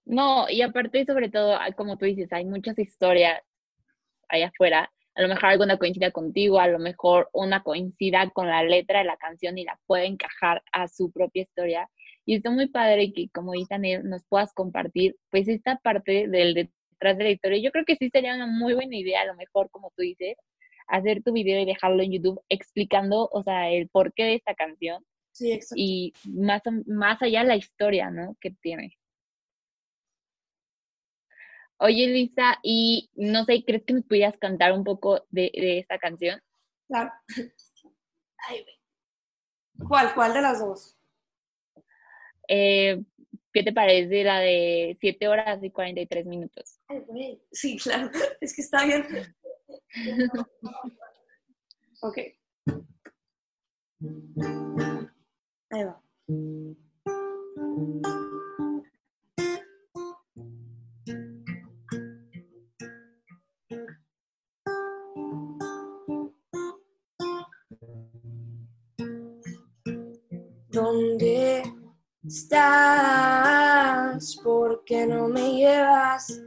No, 0.07 0.47
y 0.51 0.61
aparte, 0.63 1.05
sobre 1.07 1.31
todo, 1.31 1.55
ah, 1.57 1.73
como 1.73 1.97
tú 1.97 2.05
dices, 2.05 2.33
hay 2.33 2.45
muchas 2.45 2.79
historias 2.79 3.41
allá 4.29 4.49
afuera. 4.49 4.93
A 5.15 5.23
lo 5.23 5.29
mejor 5.29 5.47
alguna 5.47 5.79
coincida 5.79 6.11
contigo, 6.11 6.61
a 6.61 6.69
lo 6.69 6.79
mejor 6.79 7.31
una 7.33 7.63
coincida 7.63 8.31
con 8.31 8.49
la 8.49 8.63
letra 8.65 8.99
de 9.01 9.05
la 9.07 9.17
canción 9.17 9.57
y 9.59 9.65
la 9.65 9.79
puede 9.87 10.07
encajar 10.07 10.63
a 10.73 10.89
su 10.89 11.11
propia 11.13 11.43
historia. 11.43 11.91
Y 12.27 12.37
está 12.37 12.51
muy 12.51 12.69
padre 12.69 13.13
que, 13.13 13.29
como 13.31 13.53
dice 13.53 13.79
nos 14.05 14.25
puedas 14.29 14.53
compartir, 14.55 15.17
pues, 15.31 15.49
esta 15.49 15.77
parte 15.79 16.29
del 16.29 16.55
detrás 16.55 17.19
de 17.19 17.25
la 17.25 17.31
historia. 17.31 17.59
Yo 17.63 17.71
creo 17.73 17.85
que 17.85 17.97
sí 17.97 18.11
sería 18.11 18.35
una 18.35 18.47
muy 18.47 18.75
buena 18.75 18.97
idea, 18.97 19.23
a 19.23 19.27
lo 19.27 19.35
mejor, 19.37 19.71
como 19.71 19.91
tú 19.97 20.03
dices, 20.03 20.37
hacer 20.89 21.23
tu 21.23 21.33
video 21.33 21.61
y 21.61 21.67
dejarlo 21.67 22.03
en 22.03 22.13
YouTube 22.13 22.41
explicando, 22.49 23.29
o 23.33 23.43
sea, 23.43 23.71
el 23.71 23.89
porqué 23.89 24.25
de 24.25 24.35
esta 24.37 24.55
canción. 24.55 25.05
Sí, 25.33 25.53
exacto. 25.53 25.75
Y 25.79 26.13
más, 26.25 26.63
más 26.87 27.23
allá 27.23 27.45
la 27.45 27.57
historia, 27.57 28.11
¿no? 28.11 28.37
Que 28.41 28.51
tiene. 28.63 28.97
Oye, 31.79 32.07
Lisa, 32.07 32.59
y 32.63 33.11
no 33.15 33.45
sé, 33.45 33.65
¿crees 33.65 33.85
que 33.85 33.95
nos 33.95 34.05
pudieras 34.05 34.37
cantar 34.39 34.73
un 34.73 34.85
poco 34.85 35.27
de, 35.31 35.51
de 35.55 35.79
esta 35.79 35.99
canción? 35.99 36.41
Claro. 36.87 37.11
¿Cuál? 39.89 40.15
¿Cuál 40.15 40.35
de 40.35 40.43
las 40.43 40.61
dos? 40.61 40.97
Eh, 42.49 43.03
¿Qué 43.53 43.63
te 43.63 43.73
parece 43.73 44.25
la 44.25 44.41
de 44.41 44.97
7 45.01 45.29
horas 45.29 45.63
y 45.63 45.71
43 45.71 46.27
minutos? 46.27 46.81
Sí, 47.53 47.77
claro, 47.79 48.11
es 48.41 48.55
que 48.55 48.63
está 48.63 48.85
bien. 48.85 49.07
ok. 52.03 52.19
Ahí 55.71 55.85
va. 55.85 56.03
¿Dónde 70.95 71.65
estás? 72.25 73.67
¿Por 74.45 74.85
qué 74.85 75.05
no 75.09 75.27
me 75.27 75.57
llevas 75.57 76.41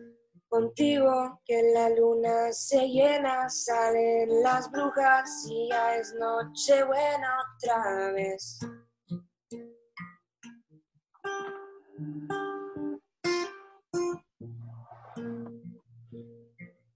contigo? 0.47 1.41
Que 1.43 1.73
la 1.73 1.89
luna 1.89 2.53
se 2.53 2.87
llena, 2.87 3.49
salen 3.49 4.41
las 4.41 4.71
brujas 4.71 5.45
y 5.49 5.67
ya 5.69 5.97
es 5.97 6.13
noche 6.13 6.81
buena 6.85 7.39
otra 7.57 8.13
vez. 8.13 8.57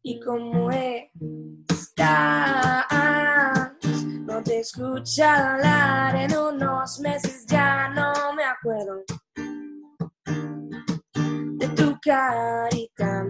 Y 0.03 0.22
como 0.22 0.72
he 0.72 1.12
escuchado 4.81 5.50
hablar 5.50 6.15
en 6.15 6.35
unos 6.35 7.00
meses, 7.01 7.45
ya 7.45 7.89
no 7.89 8.33
me 8.33 8.43
acuerdo 8.43 9.03
de 11.59 11.67
tu 11.69 12.00
carita. 12.01 13.27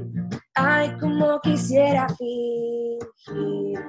Ay, 0.55 0.95
como 0.97 1.39
quisiera 1.41 2.07
fingir, 2.09 3.79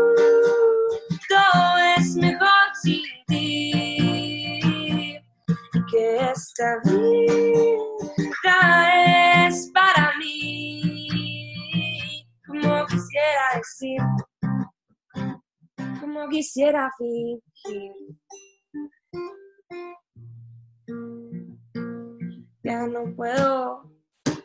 es 1.97 2.17
mejor 2.17 2.75
sin 2.83 3.03
ti 3.27 4.61
y 4.61 5.87
que 5.91 6.31
esta 6.33 6.81
vida 6.85 7.76
quisiera 16.29 16.91
fingir. 16.99 17.93
Ya 22.63 22.87
no 22.87 23.15
puedo 23.15 23.93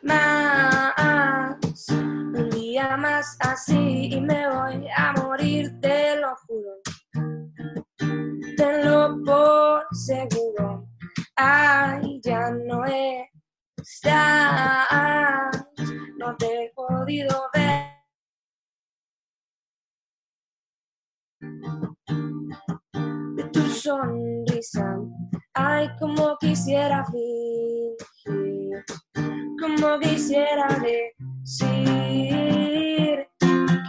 más, 0.02 1.56
un 1.90 2.50
día 2.50 2.96
más 2.96 3.36
así 3.40 4.10
y 4.12 4.20
me 4.20 4.48
voy 4.48 4.86
a 4.96 5.12
morir, 5.22 5.80
te 5.80 6.16
lo 6.20 6.34
juro, 6.46 6.80
tenlo 8.56 9.18
por 9.24 9.86
seguro. 9.92 10.86
Ay, 11.36 12.20
ya 12.22 12.50
no 12.50 12.84
estás, 13.76 14.06
no 16.18 16.36
te 16.36 16.64
he 16.64 16.72
podido 16.74 17.50
ver. 17.54 17.91
Sonrisa, 23.82 24.96
ay, 25.54 25.90
como 25.98 26.36
quisiera 26.38 27.04
fingir, 27.06 28.84
como 29.60 29.98
quisiera 29.98 30.68
decir 30.78 31.66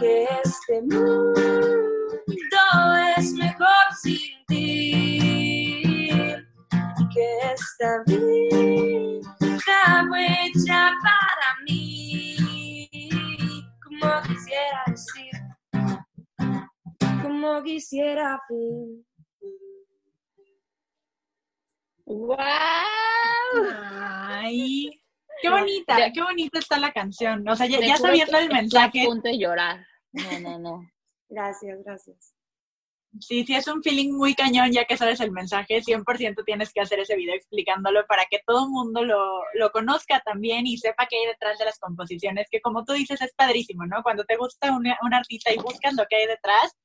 que 0.00 0.26
este 0.44 0.82
mundo 0.82 1.36
es 3.16 3.32
mejor 3.34 3.86
sin 4.02 4.44
ti 4.48 5.64
que 7.14 7.38
esta 7.54 8.02
vida 8.06 9.30
fue 10.08 10.26
hecha 10.46 10.90
para 11.02 11.48
mí, 11.64 12.36
como 13.84 14.20
quisiera 14.22 14.82
decir, 14.88 15.34
como 17.22 17.62
quisiera 17.62 18.40
fingir. 18.48 19.13
¡Wow! 22.06 22.36
Ay, 23.66 25.02
qué 25.40 25.48
bonita, 25.50 25.98
Ya. 25.98 26.12
qué 26.12 26.22
bonita 26.22 26.58
está 26.58 26.78
la 26.78 26.92
canción. 26.92 27.46
O 27.48 27.56
sea, 27.56 27.66
ya, 27.66 27.80
ya 27.80 27.96
sabiendo 27.96 28.36
el 28.38 28.44
estoy 28.44 28.56
mensaje, 28.56 29.02
a 29.02 29.04
punto 29.06 29.28
de 29.28 29.38
llorar. 29.38 29.86
No, 30.12 30.40
no, 30.40 30.58
no. 30.58 30.90
Gracias, 31.28 31.82
gracias. 31.84 32.34
sí, 33.20 33.44
sí 33.44 33.54
es 33.54 33.66
un 33.68 33.82
feeling 33.82 34.12
muy 34.12 34.34
cañón, 34.34 34.70
ya 34.72 34.84
que 34.84 34.96
sabes 34.96 35.20
el 35.20 35.30
mensaje, 35.32 35.80
100% 35.82 36.44
tienes 36.44 36.72
que 36.72 36.80
hacer 36.80 36.98
ese 37.00 37.16
video 37.16 37.34
explicándolo 37.34 38.04
para 38.06 38.26
que 38.26 38.40
todo 38.46 38.64
el 38.66 38.70
mundo 38.70 39.04
lo, 39.04 39.42
lo 39.54 39.70
conozca 39.70 40.20
también 40.24 40.66
y 40.66 40.76
sepa 40.78 41.06
qué 41.08 41.16
hay 41.16 41.26
detrás 41.26 41.58
de 41.58 41.64
las 41.64 41.78
composiciones, 41.78 42.48
que 42.50 42.60
como 42.60 42.84
tú 42.84 42.92
dices 42.92 43.20
es 43.22 43.32
padrísimo, 43.34 43.86
¿no? 43.86 44.02
Cuando 44.02 44.24
te 44.24 44.36
gusta 44.36 44.72
un, 44.72 44.84
un 45.02 45.14
artista 45.14 45.52
y 45.52 45.56
buscas 45.58 45.94
lo 45.94 46.04
que 46.08 46.16
hay 46.16 46.26
detrás, 46.26 46.76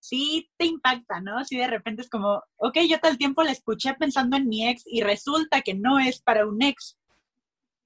sí 0.00 0.50
te 0.56 0.66
impacta, 0.66 1.20
¿no? 1.20 1.44
Sí 1.44 1.56
de 1.56 1.66
repente 1.66 2.02
es 2.02 2.08
como, 2.08 2.42
ok, 2.56 2.78
yo 2.88 2.98
todo 2.98 3.10
el 3.10 3.18
tiempo 3.18 3.42
la 3.42 3.52
escuché 3.52 3.94
pensando 3.94 4.36
en 4.36 4.48
mi 4.48 4.68
ex 4.68 4.82
y 4.86 5.02
resulta 5.02 5.62
que 5.62 5.74
no 5.74 5.98
es 5.98 6.20
para 6.20 6.46
un 6.46 6.62
ex. 6.62 6.98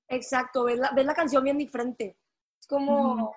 Exacto, 0.09 0.65
ves 0.65 0.79
la, 0.79 0.91
ves 0.93 1.07
la 1.07 1.15
canción 1.15 1.45
bien 1.45 1.59
diferente. 1.59 2.17
Es 2.61 2.67
como 2.67 3.35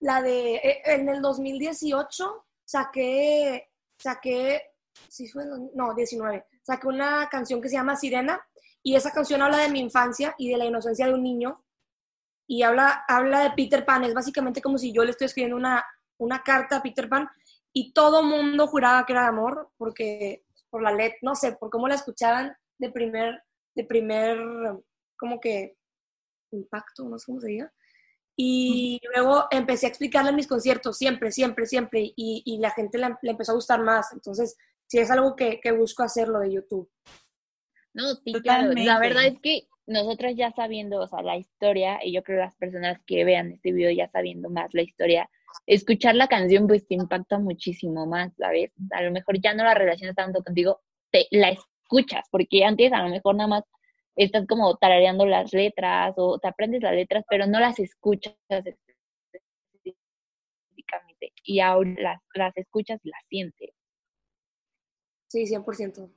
la 0.00 0.20
de, 0.20 0.56
eh, 0.56 0.82
en 0.84 1.08
el 1.08 1.22
2018 1.22 2.44
saqué, 2.64 3.70
saqué, 3.96 4.62
sí 5.08 5.28
fue, 5.28 5.44
no, 5.74 5.94
19, 5.94 6.44
saqué 6.62 6.86
una 6.86 7.28
canción 7.28 7.60
que 7.60 7.68
se 7.68 7.76
llama 7.76 7.96
Sirena 7.96 8.44
y 8.82 8.96
esa 8.96 9.12
canción 9.12 9.42
habla 9.42 9.58
de 9.58 9.70
mi 9.70 9.80
infancia 9.80 10.34
y 10.38 10.50
de 10.50 10.56
la 10.56 10.64
inocencia 10.64 11.06
de 11.06 11.14
un 11.14 11.22
niño 11.22 11.64
y 12.46 12.62
habla, 12.62 13.04
habla 13.08 13.40
de 13.40 13.50
Peter 13.52 13.84
Pan, 13.84 14.04
es 14.04 14.12
básicamente 14.12 14.60
como 14.60 14.76
si 14.76 14.92
yo 14.92 15.04
le 15.04 15.12
estoy 15.12 15.26
escribiendo 15.26 15.56
una, 15.56 15.84
una 16.18 16.42
carta 16.42 16.76
a 16.76 16.82
Peter 16.82 17.08
Pan 17.08 17.28
y 17.72 17.92
todo 17.92 18.22
mundo 18.22 18.66
juraba 18.66 19.04
que 19.06 19.12
era 19.12 19.22
de 19.22 19.28
amor 19.28 19.70
porque 19.76 20.44
por 20.70 20.82
la 20.82 20.92
letra, 20.92 21.18
no 21.22 21.34
sé, 21.34 21.52
por 21.52 21.70
cómo 21.70 21.88
la 21.88 21.94
escuchaban 21.94 22.56
de 22.78 22.90
primer, 22.90 23.42
de 23.74 23.84
primer, 23.84 24.38
como 25.16 25.40
que 25.40 25.76
impacto, 26.50 27.04
no 27.08 27.18
sé 27.18 27.26
cómo 27.26 27.40
se 27.40 27.48
diga. 27.48 27.72
Y 28.36 28.98
luego 29.14 29.46
empecé 29.50 29.86
a 29.86 29.90
explicarla 29.90 30.30
en 30.30 30.36
mis 30.36 30.46
conciertos, 30.46 30.96
siempre, 30.96 31.30
siempre, 31.30 31.66
siempre, 31.66 32.00
y, 32.16 32.42
y 32.46 32.58
la 32.58 32.70
gente 32.70 32.98
le, 32.98 33.08
le 33.20 33.30
empezó 33.32 33.52
a 33.52 33.56
gustar 33.56 33.82
más. 33.82 34.12
Entonces, 34.12 34.56
sí 34.86 34.98
es 34.98 35.10
algo 35.10 35.36
que, 35.36 35.60
que 35.60 35.72
busco 35.72 36.02
hacer, 36.02 36.28
lo 36.28 36.40
de 36.40 36.52
YouTube. 36.52 36.90
No, 37.92 38.14
sí, 38.14 38.32
claro. 38.42 38.68
La 38.68 38.74
Totalmente. 38.74 38.98
verdad 39.08 39.26
es 39.26 39.38
que 39.40 39.68
nosotros 39.86 40.32
ya 40.34 40.50
sabiendo, 40.52 41.00
o 41.00 41.06
sea, 41.06 41.22
la 41.22 41.36
historia, 41.36 42.00
y 42.02 42.12
yo 42.12 42.22
creo 42.22 42.38
las 42.38 42.56
personas 42.56 43.00
que 43.06 43.24
vean 43.24 43.52
este 43.52 43.72
video 43.72 43.90
ya 43.90 44.08
sabiendo 44.08 44.48
más 44.48 44.72
la 44.72 44.82
historia, 44.82 45.28
escuchar 45.66 46.14
la 46.14 46.28
canción 46.28 46.66
pues 46.66 46.86
te 46.86 46.94
impacta 46.94 47.38
muchísimo 47.38 48.06
más, 48.06 48.32
¿sabes? 48.36 48.72
A 48.92 49.02
lo 49.02 49.10
mejor 49.10 49.40
ya 49.40 49.54
no 49.54 49.64
la 49.64 49.74
relacionas 49.74 50.16
tanto 50.16 50.42
contigo, 50.42 50.80
te 51.10 51.26
la 51.30 51.50
escuchas, 51.50 52.26
porque 52.30 52.64
antes 52.64 52.92
a 52.92 53.02
lo 53.02 53.10
mejor 53.10 53.36
nada 53.36 53.48
más 53.48 53.64
estás 54.16 54.46
como 54.46 54.76
tarareando 54.76 55.26
las 55.26 55.52
letras 55.52 56.14
o 56.16 56.38
te 56.38 56.48
aprendes 56.48 56.82
las 56.82 56.94
letras, 56.94 57.24
pero 57.28 57.46
no 57.46 57.60
las 57.60 57.78
escuchas 57.78 58.34
específicamente. 58.48 61.32
Y 61.44 61.60
ahora 61.60 61.94
las, 61.98 62.20
las 62.34 62.56
escuchas 62.56 63.00
y 63.04 63.10
las 63.10 63.22
sientes. 63.28 63.70
Sí, 65.28 65.46
100%. 65.46 66.10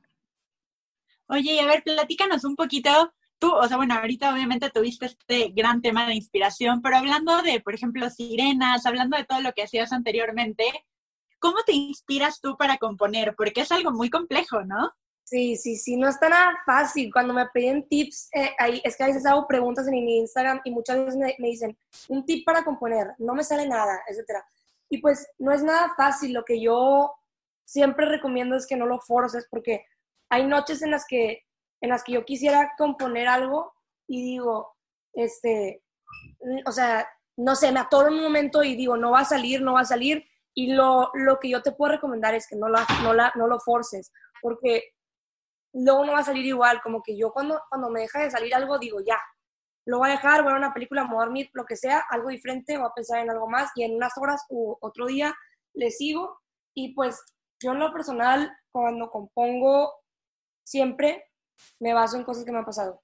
Oye, 1.28 1.54
y 1.54 1.60
a 1.60 1.66
ver, 1.66 1.84
platícanos 1.84 2.44
un 2.44 2.56
poquito 2.56 3.14
tú, 3.40 3.52
o 3.52 3.68
sea, 3.68 3.78
bueno, 3.78 3.96
ahorita 3.96 4.34
obviamente 4.34 4.70
tuviste 4.70 5.06
este 5.06 5.50
gran 5.56 5.82
tema 5.82 6.08
de 6.08 6.16
inspiración, 6.16 6.82
pero 6.82 6.98
hablando 6.98 7.42
de, 7.42 7.62
por 7.62 7.74
ejemplo, 7.74 8.10
sirenas, 8.10 8.86
hablando 8.86 9.18
de 9.18 9.26
todo 9.26 9.42
lo 9.42 9.54
que 9.54 9.64
hacías 9.64 9.92
anteriormente, 9.92 10.64
¿cómo 11.40 11.58
te 11.66 11.74
inspiras 11.74 12.42
tú 12.42 12.58
para 12.58 12.78
componer? 12.78 13.36
Porque 13.36 13.62
es 13.62 13.72
algo 13.72 13.92
muy 13.92 14.10
complejo, 14.10 14.64
¿no? 14.64 14.92
Sí, 15.24 15.56
sí, 15.56 15.76
sí, 15.76 15.98
no 15.98 16.08
está 16.08 16.30
nada 16.30 16.56
fácil. 16.68 17.12
Cuando 17.12 17.34
me 17.34 17.48
piden 17.48 17.88
tips, 17.88 18.30
eh, 18.32 18.52
ahí, 18.60 18.80
es 18.84 18.96
que 18.96 19.04
a 19.04 19.08
veces 19.08 19.26
hago 19.26 19.48
preguntas 19.48 19.88
en 19.88 19.94
mi 19.94 20.20
Instagram 20.20 20.62
y 20.64 20.72
muchas 20.72 20.98
veces 20.98 21.16
me, 21.16 21.36
me, 21.40 21.48
dicen, 21.48 21.76
un 22.10 22.26
tip 22.26 22.46
para 22.46 22.64
componer, 22.64 23.08
no 23.18 23.34
me 23.34 23.44
sale 23.44 23.68
nada, 23.68 24.02
etc. 24.08 24.44
Y 24.88 25.00
pues 25.00 25.28
no 25.40 25.52
es 25.52 25.64
nada 25.64 25.94
fácil. 25.98 26.32
Lo 26.32 26.44
que 26.46 26.62
yo 26.62 27.12
siempre 27.66 28.06
recomiendo 28.06 28.56
es 28.56 28.68
que 28.68 28.76
no 28.76 28.86
lo 28.86 29.00
forces 29.00 29.48
porque 29.50 29.84
hay 30.30 30.46
noches 30.46 30.84
en 30.84 30.92
las 30.92 31.06
que 31.08 31.44
en 31.82 31.90
las 31.90 32.04
que 32.04 32.14
yo 32.14 32.26
quisiera 32.26 32.74
componer 32.78 33.28
algo 33.28 33.74
y 34.08 34.24
digo, 34.24 34.76
este, 35.14 35.84
o 36.66 36.72
sea, 36.72 37.08
no 37.38 37.56
sé, 37.56 37.72
me 37.72 37.80
atoro 37.80 38.08
en 38.08 38.16
un 38.16 38.24
momento 38.24 38.64
y 38.64 38.76
digo, 38.76 38.98
no 38.98 39.12
va 39.12 39.22
a 39.22 39.26
salir, 39.26 39.62
no 39.62 39.74
va 39.74 39.82
a 39.82 39.86
salir. 39.86 40.26
Y 40.54 40.74
lo, 40.74 41.12
lo 41.14 41.40
que 41.40 41.50
yo 41.50 41.62
te 41.62 41.74
puedo 41.74 41.94
recomendar 41.94 42.34
es 42.34 42.48
que 42.48 42.56
no, 42.56 42.70
la, 42.70 42.88
no, 43.04 43.14
la, 43.14 43.32
no 43.36 43.48
lo 43.48 43.60
forces, 43.60 44.12
porque 44.42 44.84
luego 45.74 46.06
no 46.06 46.14
va 46.14 46.20
a 46.20 46.24
salir 46.24 46.46
igual. 46.46 46.82
Como 46.82 47.04
que 47.04 47.18
yo 47.18 47.32
cuando, 47.32 47.62
cuando 47.70 47.90
me 47.90 48.02
deja 48.02 48.22
de 48.22 48.32
salir 48.32 48.56
algo, 48.56 48.80
digo, 48.80 49.00
ya, 49.06 49.20
lo 49.86 50.00
voy 50.00 50.10
a 50.10 50.14
dejar, 50.14 50.44
voy 50.44 50.54
a 50.54 50.58
una 50.58 50.74
película, 50.74 51.04
voy 51.04 51.18
a 51.18 51.26
dormir, 51.26 51.50
lo 51.54 51.66
que 51.66 51.76
sea, 51.76 52.04
algo 52.10 52.30
diferente, 52.30 52.78
voy 52.78 52.88
a 52.88 52.94
pensar 52.96 53.20
en 53.20 53.30
algo 53.30 53.48
más 53.50 53.72
y 53.76 53.84
en 53.84 53.96
unas 53.96 54.18
horas 54.18 54.44
u 54.50 54.76
otro 54.82 55.06
día 55.08 55.36
le 55.74 55.92
sigo. 55.92 56.40
Y 56.74 56.94
pues 56.94 57.22
yo 57.62 57.74
en 57.74 57.80
lo 57.80 57.92
personal, 57.92 58.52
cuando 58.72 59.10
compongo, 59.10 59.94
siempre 60.64 61.24
me 61.80 61.94
baso 61.94 62.18
en 62.18 62.24
cosas 62.24 62.46
que 62.46 62.52
me 62.52 62.60
han 62.60 62.66
pasado. 62.66 63.02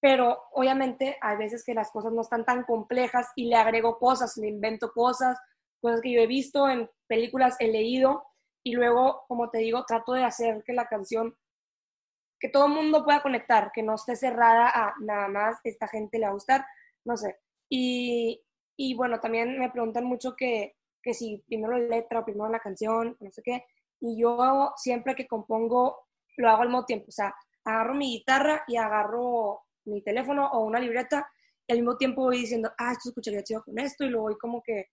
Pero 0.00 0.42
obviamente 0.52 1.16
hay 1.20 1.36
veces 1.36 1.64
que 1.64 1.74
las 1.74 1.90
cosas 1.90 2.12
no 2.12 2.20
están 2.20 2.44
tan 2.44 2.64
complejas 2.64 3.28
y 3.36 3.46
le 3.46 3.56
agrego 3.56 3.98
cosas, 3.98 4.36
le 4.36 4.48
invento 4.48 4.92
cosas, 4.92 5.38
cosas 5.80 6.00
que 6.00 6.12
yo 6.12 6.20
he 6.20 6.26
visto 6.26 6.68
en 6.68 6.90
películas, 7.06 7.56
he 7.58 7.68
leído 7.68 8.24
y 8.62 8.72
luego, 8.72 9.24
como 9.28 9.50
te 9.50 9.58
digo, 9.58 9.84
trato 9.84 10.12
de 10.12 10.24
hacer 10.24 10.62
que 10.64 10.72
la 10.72 10.86
canción, 10.88 11.36
que 12.40 12.48
todo 12.48 12.66
el 12.66 12.72
mundo 12.72 13.04
pueda 13.04 13.22
conectar, 13.22 13.70
que 13.72 13.82
no 13.82 13.94
esté 13.94 14.16
cerrada 14.16 14.70
a 14.70 14.94
nada 15.00 15.28
más, 15.28 15.60
esta 15.64 15.86
gente 15.88 16.18
le 16.18 16.24
va 16.24 16.30
a 16.30 16.34
gustar, 16.34 16.66
no 17.04 17.16
sé. 17.16 17.38
Y, 17.68 18.42
y 18.76 18.94
bueno, 18.94 19.20
también 19.20 19.58
me 19.58 19.70
preguntan 19.70 20.04
mucho 20.04 20.34
que, 20.36 20.76
que 21.02 21.14
si 21.14 21.44
primero 21.46 21.78
la 21.78 21.96
letra 21.96 22.20
o 22.20 22.24
primero 22.24 22.48
la 22.48 22.60
canción, 22.60 23.16
no 23.20 23.30
sé 23.30 23.42
qué. 23.42 23.64
Y 24.00 24.20
yo 24.20 24.72
siempre 24.76 25.14
que 25.14 25.28
compongo 25.28 26.08
lo 26.36 26.50
hago 26.50 26.62
al 26.62 26.68
mismo 26.68 26.84
tiempo. 26.84 27.06
O 27.08 27.12
sea, 27.12 27.34
agarro 27.64 27.94
mi 27.94 28.18
guitarra 28.18 28.64
y 28.66 28.76
agarro 28.76 29.62
mi 29.84 30.02
teléfono 30.02 30.48
o 30.52 30.64
una 30.64 30.80
libreta 30.80 31.28
y 31.66 31.72
al 31.72 31.78
mismo 31.78 31.96
tiempo 31.96 32.22
voy 32.22 32.40
diciendo, 32.40 32.70
ah, 32.78 32.92
esto 32.92 33.08
escucharía 33.08 33.42
chido 33.42 33.62
con 33.62 33.78
esto 33.78 34.04
y 34.04 34.10
lo 34.10 34.22
voy 34.22 34.36
como 34.36 34.62
que 34.62 34.86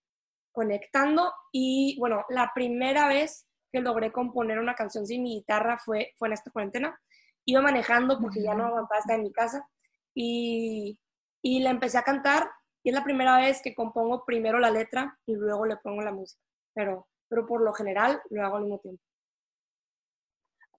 conectando. 0.52 1.32
Y 1.52 1.98
bueno, 2.00 2.24
la 2.30 2.52
primera 2.54 3.08
vez 3.08 3.48
que 3.72 3.82
logré 3.82 4.12
componer 4.12 4.60
una 4.60 4.76
canción 4.76 5.06
sin 5.06 5.24
mi 5.24 5.36
guitarra 5.36 5.78
fue, 5.78 6.14
fue 6.18 6.28
en 6.30 6.34
esta 6.34 6.52
cuarentena. 6.52 6.98
Iba 7.46 7.62
manejando 7.62 8.20
porque 8.20 8.42
ya 8.42 8.54
no 8.54 8.66
aguantaba 8.66 9.00
estar 9.00 9.18
en 9.18 9.24
mi 9.24 9.32
casa 9.32 9.68
y, 10.14 11.00
y 11.42 11.60
la 11.62 11.72
empecé 11.72 11.98
a 11.98 12.04
cantar 12.04 12.50
y 12.84 12.90
es 12.90 12.96
la 12.96 13.04
primera 13.04 13.38
vez 13.38 13.62
que 13.62 13.76
compongo 13.76 14.26
primero 14.26 14.60
la 14.60 14.72
letra 14.72 15.18
y 15.26 15.36
luego 15.36 15.66
le 15.66 15.78
pongo 15.78 16.02
la 16.02 16.12
música. 16.12 16.42
Pero, 16.74 17.08
pero 17.28 17.46
por 17.46 17.62
lo 17.62 17.74
general 17.74 18.22
lo 18.30 18.46
hago 18.46 18.58
al 18.58 18.64
mismo 18.64 18.80
tiempo. 18.80 19.04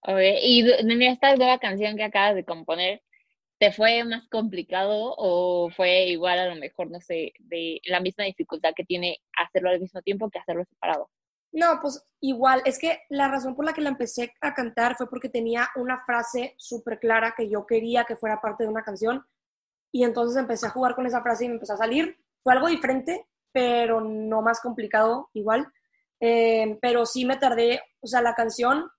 ¿Y 0.06 0.70
en 0.70 1.02
esta 1.02 1.36
nueva 1.36 1.58
canción 1.58 1.96
que 1.96 2.04
acabas 2.04 2.34
de 2.34 2.44
componer, 2.44 3.02
te 3.58 3.72
fue 3.72 4.02
más 4.02 4.28
complicado 4.28 5.14
o 5.16 5.70
fue 5.70 6.06
igual 6.06 6.38
a 6.38 6.48
lo 6.48 6.56
mejor, 6.56 6.90
no 6.90 7.00
sé, 7.00 7.32
de 7.38 7.80
la 7.84 8.00
misma 8.00 8.24
dificultad 8.24 8.72
que 8.74 8.84
tiene 8.84 9.18
hacerlo 9.38 9.70
al 9.70 9.80
mismo 9.80 10.02
tiempo 10.02 10.30
que 10.30 10.40
hacerlo 10.40 10.64
separado? 10.64 11.08
No, 11.52 11.78
pues 11.80 12.02
igual, 12.20 12.62
es 12.64 12.78
que 12.78 13.02
la 13.10 13.28
razón 13.28 13.54
por 13.54 13.64
la 13.64 13.74
que 13.74 13.82
la 13.82 13.90
empecé 13.90 14.32
a 14.40 14.54
cantar 14.54 14.96
fue 14.96 15.08
porque 15.08 15.28
tenía 15.28 15.68
una 15.76 16.04
frase 16.04 16.54
súper 16.56 16.98
clara 16.98 17.34
que 17.36 17.48
yo 17.48 17.66
quería 17.66 18.04
que 18.04 18.16
fuera 18.16 18.40
parte 18.40 18.64
de 18.64 18.70
una 18.70 18.82
canción 18.82 19.24
y 19.92 20.02
entonces 20.02 20.36
empecé 20.38 20.66
a 20.66 20.70
jugar 20.70 20.94
con 20.94 21.06
esa 21.06 21.22
frase 21.22 21.44
y 21.44 21.48
me 21.48 21.54
empezó 21.54 21.74
a 21.74 21.76
salir. 21.76 22.18
Fue 22.42 22.54
algo 22.54 22.68
diferente, 22.68 23.28
pero 23.52 24.00
no 24.00 24.40
más 24.40 24.60
complicado 24.60 25.28
igual. 25.34 25.70
Eh, 26.18 26.78
pero 26.80 27.04
sí 27.04 27.26
me 27.26 27.36
tardé, 27.36 27.82
o 28.00 28.06
sea, 28.06 28.22
la 28.22 28.34
canción 28.34 28.90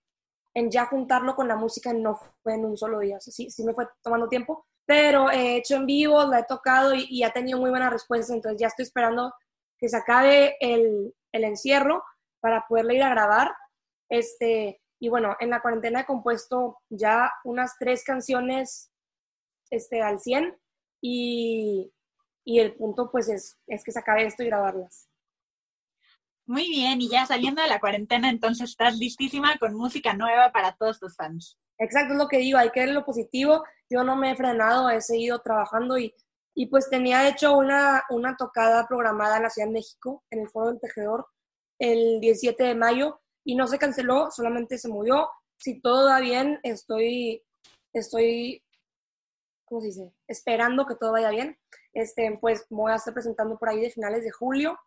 en 0.53 0.69
ya 0.69 0.85
juntarlo 0.85 1.35
con 1.35 1.47
la 1.47 1.55
música 1.55 1.93
no 1.93 2.19
fue 2.41 2.55
en 2.55 2.65
un 2.65 2.77
solo 2.77 2.99
día, 2.99 3.17
o 3.17 3.19
sea, 3.19 3.33
sí, 3.33 3.49
sí 3.49 3.63
me 3.63 3.73
fue 3.73 3.87
tomando 4.01 4.27
tiempo, 4.27 4.65
pero 4.85 5.31
he 5.31 5.57
hecho 5.57 5.75
en 5.75 5.85
vivo, 5.85 6.23
la 6.25 6.39
he 6.39 6.43
tocado 6.43 6.93
y, 6.93 7.23
ha 7.23 7.31
tenido 7.31 7.59
muy 7.59 7.69
buenas 7.69 7.91
respuestas, 7.91 8.35
entonces 8.35 8.59
ya 8.59 8.67
estoy 8.67 8.83
esperando 8.83 9.33
que 9.79 9.89
se 9.89 9.97
acabe 9.97 10.55
el, 10.59 11.13
el 11.31 11.43
encierro 11.43 12.03
para 12.41 12.65
poderle 12.67 12.95
ir 12.95 13.03
a 13.03 13.09
grabar. 13.09 13.53
Este, 14.09 14.81
y 14.99 15.09
bueno, 15.09 15.35
en 15.39 15.49
la 15.49 15.61
cuarentena 15.61 16.01
he 16.01 16.05
compuesto 16.05 16.79
ya 16.89 17.31
unas 17.45 17.77
tres 17.79 18.03
canciones 18.03 18.91
este, 19.69 20.01
al 20.01 20.19
100 20.19 20.57
y, 21.01 21.93
y 22.45 22.59
el 22.59 22.75
punto 22.75 23.09
pues 23.11 23.29
es, 23.29 23.59
es 23.67 23.83
que 23.83 23.91
se 23.91 23.99
acabe 23.99 24.25
esto 24.25 24.43
y 24.43 24.47
grabarlas. 24.47 25.09
Muy 26.45 26.67
bien, 26.67 27.01
y 27.01 27.09
ya 27.09 27.25
saliendo 27.25 27.61
de 27.61 27.69
la 27.69 27.79
cuarentena, 27.79 28.29
entonces 28.29 28.71
estás 28.71 28.97
listísima 28.97 29.57
con 29.59 29.75
música 29.75 30.13
nueva 30.13 30.51
para 30.51 30.75
todos 30.75 30.99
tus 30.99 31.15
fans. 31.15 31.57
Exacto, 31.77 32.13
es 32.13 32.19
lo 32.19 32.27
que 32.27 32.39
digo, 32.39 32.57
hay 32.57 32.69
que 32.71 32.81
ver 32.81 32.89
lo 32.89 33.05
positivo. 33.05 33.63
Yo 33.89 34.03
no 34.03 34.17
me 34.17 34.31
he 34.31 34.35
frenado, 34.35 34.89
he 34.89 35.01
seguido 35.01 35.39
trabajando 35.39 35.97
y, 35.97 36.13
y 36.53 36.67
pues 36.67 36.89
tenía 36.89 37.29
hecho 37.29 37.57
una, 37.57 38.03
una 38.09 38.35
tocada 38.35 38.85
programada 38.87 39.37
en 39.37 39.43
la 39.43 39.49
Ciudad 39.49 39.69
de 39.69 39.73
México, 39.73 40.23
en 40.29 40.41
el 40.41 40.49
Foro 40.49 40.67
del 40.67 40.81
Tejedor, 40.81 41.25
el 41.79 42.19
17 42.19 42.61
de 42.61 42.75
mayo, 42.75 43.21
y 43.45 43.55
no 43.55 43.65
se 43.67 43.79
canceló, 43.79 44.29
solamente 44.29 44.77
se 44.77 44.89
movió. 44.89 45.29
Si 45.57 45.79
todo 45.79 46.09
va 46.09 46.19
bien, 46.19 46.59
estoy, 46.63 47.41
estoy, 47.93 48.61
¿cómo 49.63 49.79
se 49.79 49.87
dice? 49.87 50.13
Esperando 50.27 50.85
que 50.85 50.95
todo 50.95 51.13
vaya 51.13 51.29
bien. 51.29 51.57
Este, 51.93 52.37
pues 52.41 52.65
voy 52.69 52.91
a 52.91 52.95
estar 52.95 53.13
presentando 53.13 53.57
por 53.57 53.69
ahí 53.69 53.79
de 53.79 53.91
finales 53.91 54.25
de 54.25 54.31
julio 54.31 54.77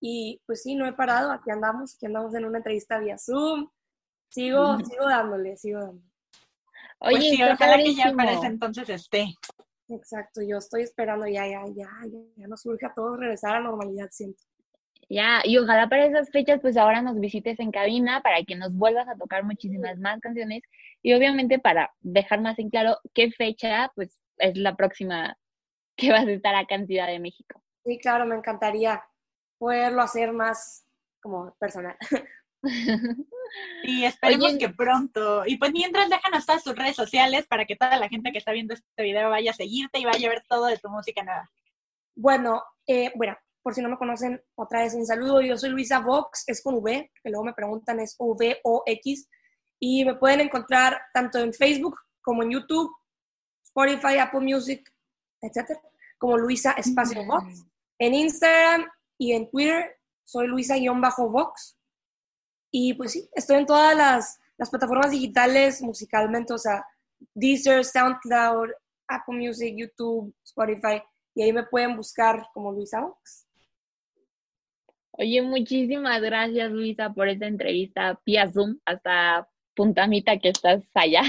y 0.00 0.40
pues 0.46 0.62
sí, 0.62 0.74
no 0.74 0.86
he 0.86 0.92
parado, 0.92 1.32
aquí 1.32 1.50
andamos, 1.50 1.94
aquí 1.94 2.06
andamos 2.06 2.34
en 2.34 2.44
una 2.44 2.58
entrevista 2.58 2.98
vía 2.98 3.18
Zoom. 3.18 3.68
Sigo, 4.30 4.78
sigo 4.80 5.08
dándole, 5.08 5.56
sigo 5.56 5.80
dándole. 5.80 6.08
Oye, 7.00 7.16
pues 7.16 7.30
sí, 7.30 7.42
ojalá 7.42 7.76
que 7.78 7.94
ya 7.94 8.12
para 8.12 8.32
ese 8.32 8.46
entonces 8.46 8.88
esté. 8.88 9.34
Exacto, 9.88 10.42
yo 10.42 10.58
estoy 10.58 10.82
esperando 10.82 11.26
ya, 11.26 11.46
ya, 11.46 11.62
ya, 11.74 11.88
ya, 12.06 12.20
ya 12.36 12.46
nos 12.46 12.60
surge 12.60 12.86
a 12.86 12.92
todos 12.92 13.18
regresar 13.18 13.56
a 13.56 13.60
la 13.60 13.68
normalidad, 13.68 14.08
siento. 14.10 14.42
Ya, 15.08 15.40
y 15.44 15.56
ojalá 15.56 15.88
para 15.88 16.04
esas 16.04 16.30
fechas, 16.30 16.60
pues 16.60 16.76
ahora 16.76 17.00
nos 17.00 17.18
visites 17.18 17.58
en 17.60 17.70
cabina 17.70 18.20
para 18.20 18.42
que 18.42 18.56
nos 18.56 18.74
vuelvas 18.74 19.08
a 19.08 19.16
tocar 19.16 19.44
muchísimas 19.44 19.98
más 19.98 20.20
canciones 20.20 20.62
y 21.02 21.14
obviamente 21.14 21.58
para 21.58 21.90
dejar 22.00 22.42
más 22.42 22.58
en 22.58 22.68
claro 22.68 22.98
qué 23.14 23.30
fecha, 23.30 23.90
pues 23.94 24.22
es 24.36 24.58
la 24.58 24.76
próxima 24.76 25.38
que 25.96 26.10
vas 26.12 26.26
a 26.26 26.32
estar 26.32 26.54
acá 26.54 26.74
en 26.74 26.86
Ciudad 26.86 27.06
de 27.06 27.20
México. 27.20 27.62
Sí, 27.84 27.98
claro, 27.98 28.26
me 28.26 28.36
encantaría 28.36 29.02
poderlo 29.58 30.02
hacer 30.02 30.32
más 30.32 30.84
como 31.20 31.54
personal. 31.58 31.96
Y 33.82 34.04
esperemos 34.04 34.56
que 34.58 34.68
pronto. 34.68 35.44
Y 35.46 35.56
pues 35.56 35.72
mientras 35.72 36.08
déjanos 36.10 36.44
todas 36.44 36.62
tus 36.62 36.76
redes 36.76 36.96
sociales 36.96 37.46
para 37.46 37.64
que 37.64 37.76
toda 37.76 37.96
la 37.98 38.08
gente 38.08 38.32
que 38.32 38.38
está 38.38 38.52
viendo 38.52 38.74
este 38.74 39.02
video 39.02 39.30
vaya 39.30 39.52
a 39.52 39.54
seguirte 39.54 39.98
y 39.98 40.04
vaya 40.04 40.28
a 40.28 40.30
ver 40.30 40.44
todo 40.48 40.66
de 40.66 40.78
tu 40.78 40.88
música 40.88 41.22
nueva. 41.22 41.50
Bueno, 42.14 42.62
eh, 42.86 43.12
bueno, 43.14 43.36
por 43.62 43.74
si 43.74 43.80
no 43.80 43.88
me 43.88 43.96
conocen, 43.96 44.42
otra 44.54 44.82
vez 44.82 44.94
un 44.94 45.06
saludo. 45.06 45.40
Yo 45.40 45.56
soy 45.56 45.70
Luisa 45.70 46.00
Vox, 46.00 46.44
es 46.46 46.62
con 46.62 46.76
V, 46.76 47.10
que 47.22 47.30
luego 47.30 47.44
me 47.44 47.54
preguntan 47.54 48.00
es 48.00 48.16
V 48.18 48.60
o 48.64 48.82
X. 48.86 49.28
Y 49.80 50.04
me 50.04 50.16
pueden 50.16 50.40
encontrar 50.40 51.00
tanto 51.14 51.38
en 51.38 51.54
Facebook 51.54 51.96
como 52.20 52.42
en 52.42 52.50
YouTube, 52.50 52.92
Spotify, 53.64 54.18
Apple 54.18 54.40
Music, 54.40 54.92
etcétera, 55.40 55.80
como 56.18 56.36
Luisa 56.36 56.72
Espacio 56.72 57.24
Vox. 57.24 57.64
En 57.98 58.14
Instagram 58.14 58.86
y 59.18 59.32
en 59.32 59.50
Twitter 59.50 59.98
soy 60.24 60.46
Luisa-Vox. 60.46 61.76
Y 62.70 62.94
pues 62.94 63.12
sí, 63.12 63.28
estoy 63.34 63.56
en 63.56 63.66
todas 63.66 63.96
las, 63.96 64.40
las, 64.56 64.70
plataformas 64.70 65.10
digitales 65.10 65.82
musicalmente, 65.82 66.52
o 66.52 66.58
sea, 66.58 66.86
Deezer, 67.34 67.84
SoundCloud, 67.84 68.70
Apple 69.08 69.36
Music, 69.36 69.74
YouTube, 69.76 70.34
Spotify, 70.44 71.02
y 71.34 71.42
ahí 71.42 71.52
me 71.52 71.64
pueden 71.64 71.96
buscar 71.96 72.46
como 72.52 72.72
Luisa 72.72 73.04
Ox. 73.04 73.46
Oye, 75.12 75.42
muchísimas 75.42 76.20
gracias 76.20 76.70
Luisa 76.70 77.12
por 77.12 77.28
esta 77.28 77.46
entrevista 77.46 78.20
vía 78.24 78.50
Zoom 78.52 78.78
hasta 78.84 79.48
Puntamita 79.74 80.38
que 80.38 80.50
estás 80.50 80.82
allá. 80.94 81.22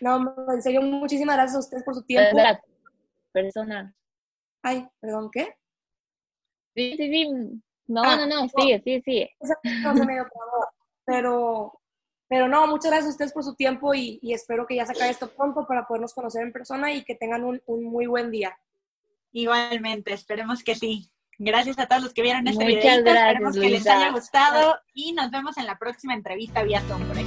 No, 0.00 0.34
en 0.52 0.60
serio, 0.60 0.82
muchísimas 0.82 1.36
gracias 1.36 1.56
a 1.56 1.60
ustedes 1.60 1.82
por 1.82 1.94
su 1.94 2.02
tiempo. 2.02 2.36
Persona. 3.32 3.94
Ay, 4.62 4.86
perdón, 5.00 5.30
¿qué? 5.32 5.56
Sí, 6.76 6.94
sí, 6.96 7.10
sí. 7.10 7.28
No, 7.88 8.02
ah, 8.04 8.16
no, 8.16 8.26
no, 8.26 8.48
sigue, 8.48 8.80
sigue, 8.82 9.02
sigue. 9.02 9.36
Pero, 11.08 11.80
pero 12.28 12.48
no, 12.48 12.66
muchas 12.66 12.90
gracias 12.90 13.06
a 13.06 13.10
ustedes 13.10 13.32
por 13.32 13.44
su 13.44 13.54
tiempo 13.54 13.94
y, 13.94 14.18
espero 14.24 14.66
que 14.66 14.74
ya 14.74 14.84
se 14.84 14.90
acabe 14.90 15.10
esto 15.10 15.30
pronto 15.30 15.64
para 15.68 15.86
podernos 15.86 16.12
conocer 16.12 16.42
en 16.42 16.52
persona 16.52 16.92
y 16.92 17.04
que 17.04 17.14
tengan 17.14 17.44
un, 17.44 17.62
muy 17.84 18.06
buen 18.06 18.32
día. 18.32 18.58
Igualmente, 19.30 20.12
esperemos 20.12 20.64
que 20.64 20.74
sí. 20.74 21.08
Gracias 21.38 21.78
a 21.78 21.86
todos 21.86 22.02
los 22.02 22.12
que 22.12 22.22
vieron 22.22 22.48
este 22.48 22.66
video. 22.66 22.98
Esperemos 22.98 23.54
que 23.54 23.70
les 23.70 23.86
haya 23.86 24.10
gustado 24.10 24.76
y 24.94 25.12
nos 25.12 25.30
vemos 25.30 25.56
en 25.58 25.66
la 25.66 25.78
próxima 25.78 26.14
entrevista 26.14 26.64
vía 26.64 26.80
Zoom 26.80 27.06
por 27.06 27.18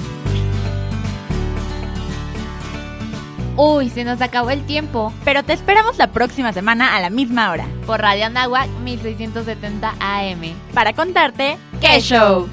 Uy, 3.62 3.90
se 3.90 4.06
nos 4.06 4.22
acabó 4.22 4.52
el 4.52 4.66
tiempo, 4.66 5.12
pero 5.26 5.44
te 5.44 5.52
esperamos 5.52 5.98
la 5.98 6.08
próxima 6.08 6.54
semana 6.54 6.96
a 6.96 7.02
la 7.02 7.10
misma 7.10 7.52
hora. 7.52 7.68
Por 7.86 8.00
Radio 8.00 8.28
Anáhuac 8.28 8.70
1670 8.86 9.96
AM 10.00 10.56
para 10.74 10.94
contarte 10.94 11.58
qué 11.82 12.00
show. 12.00 12.48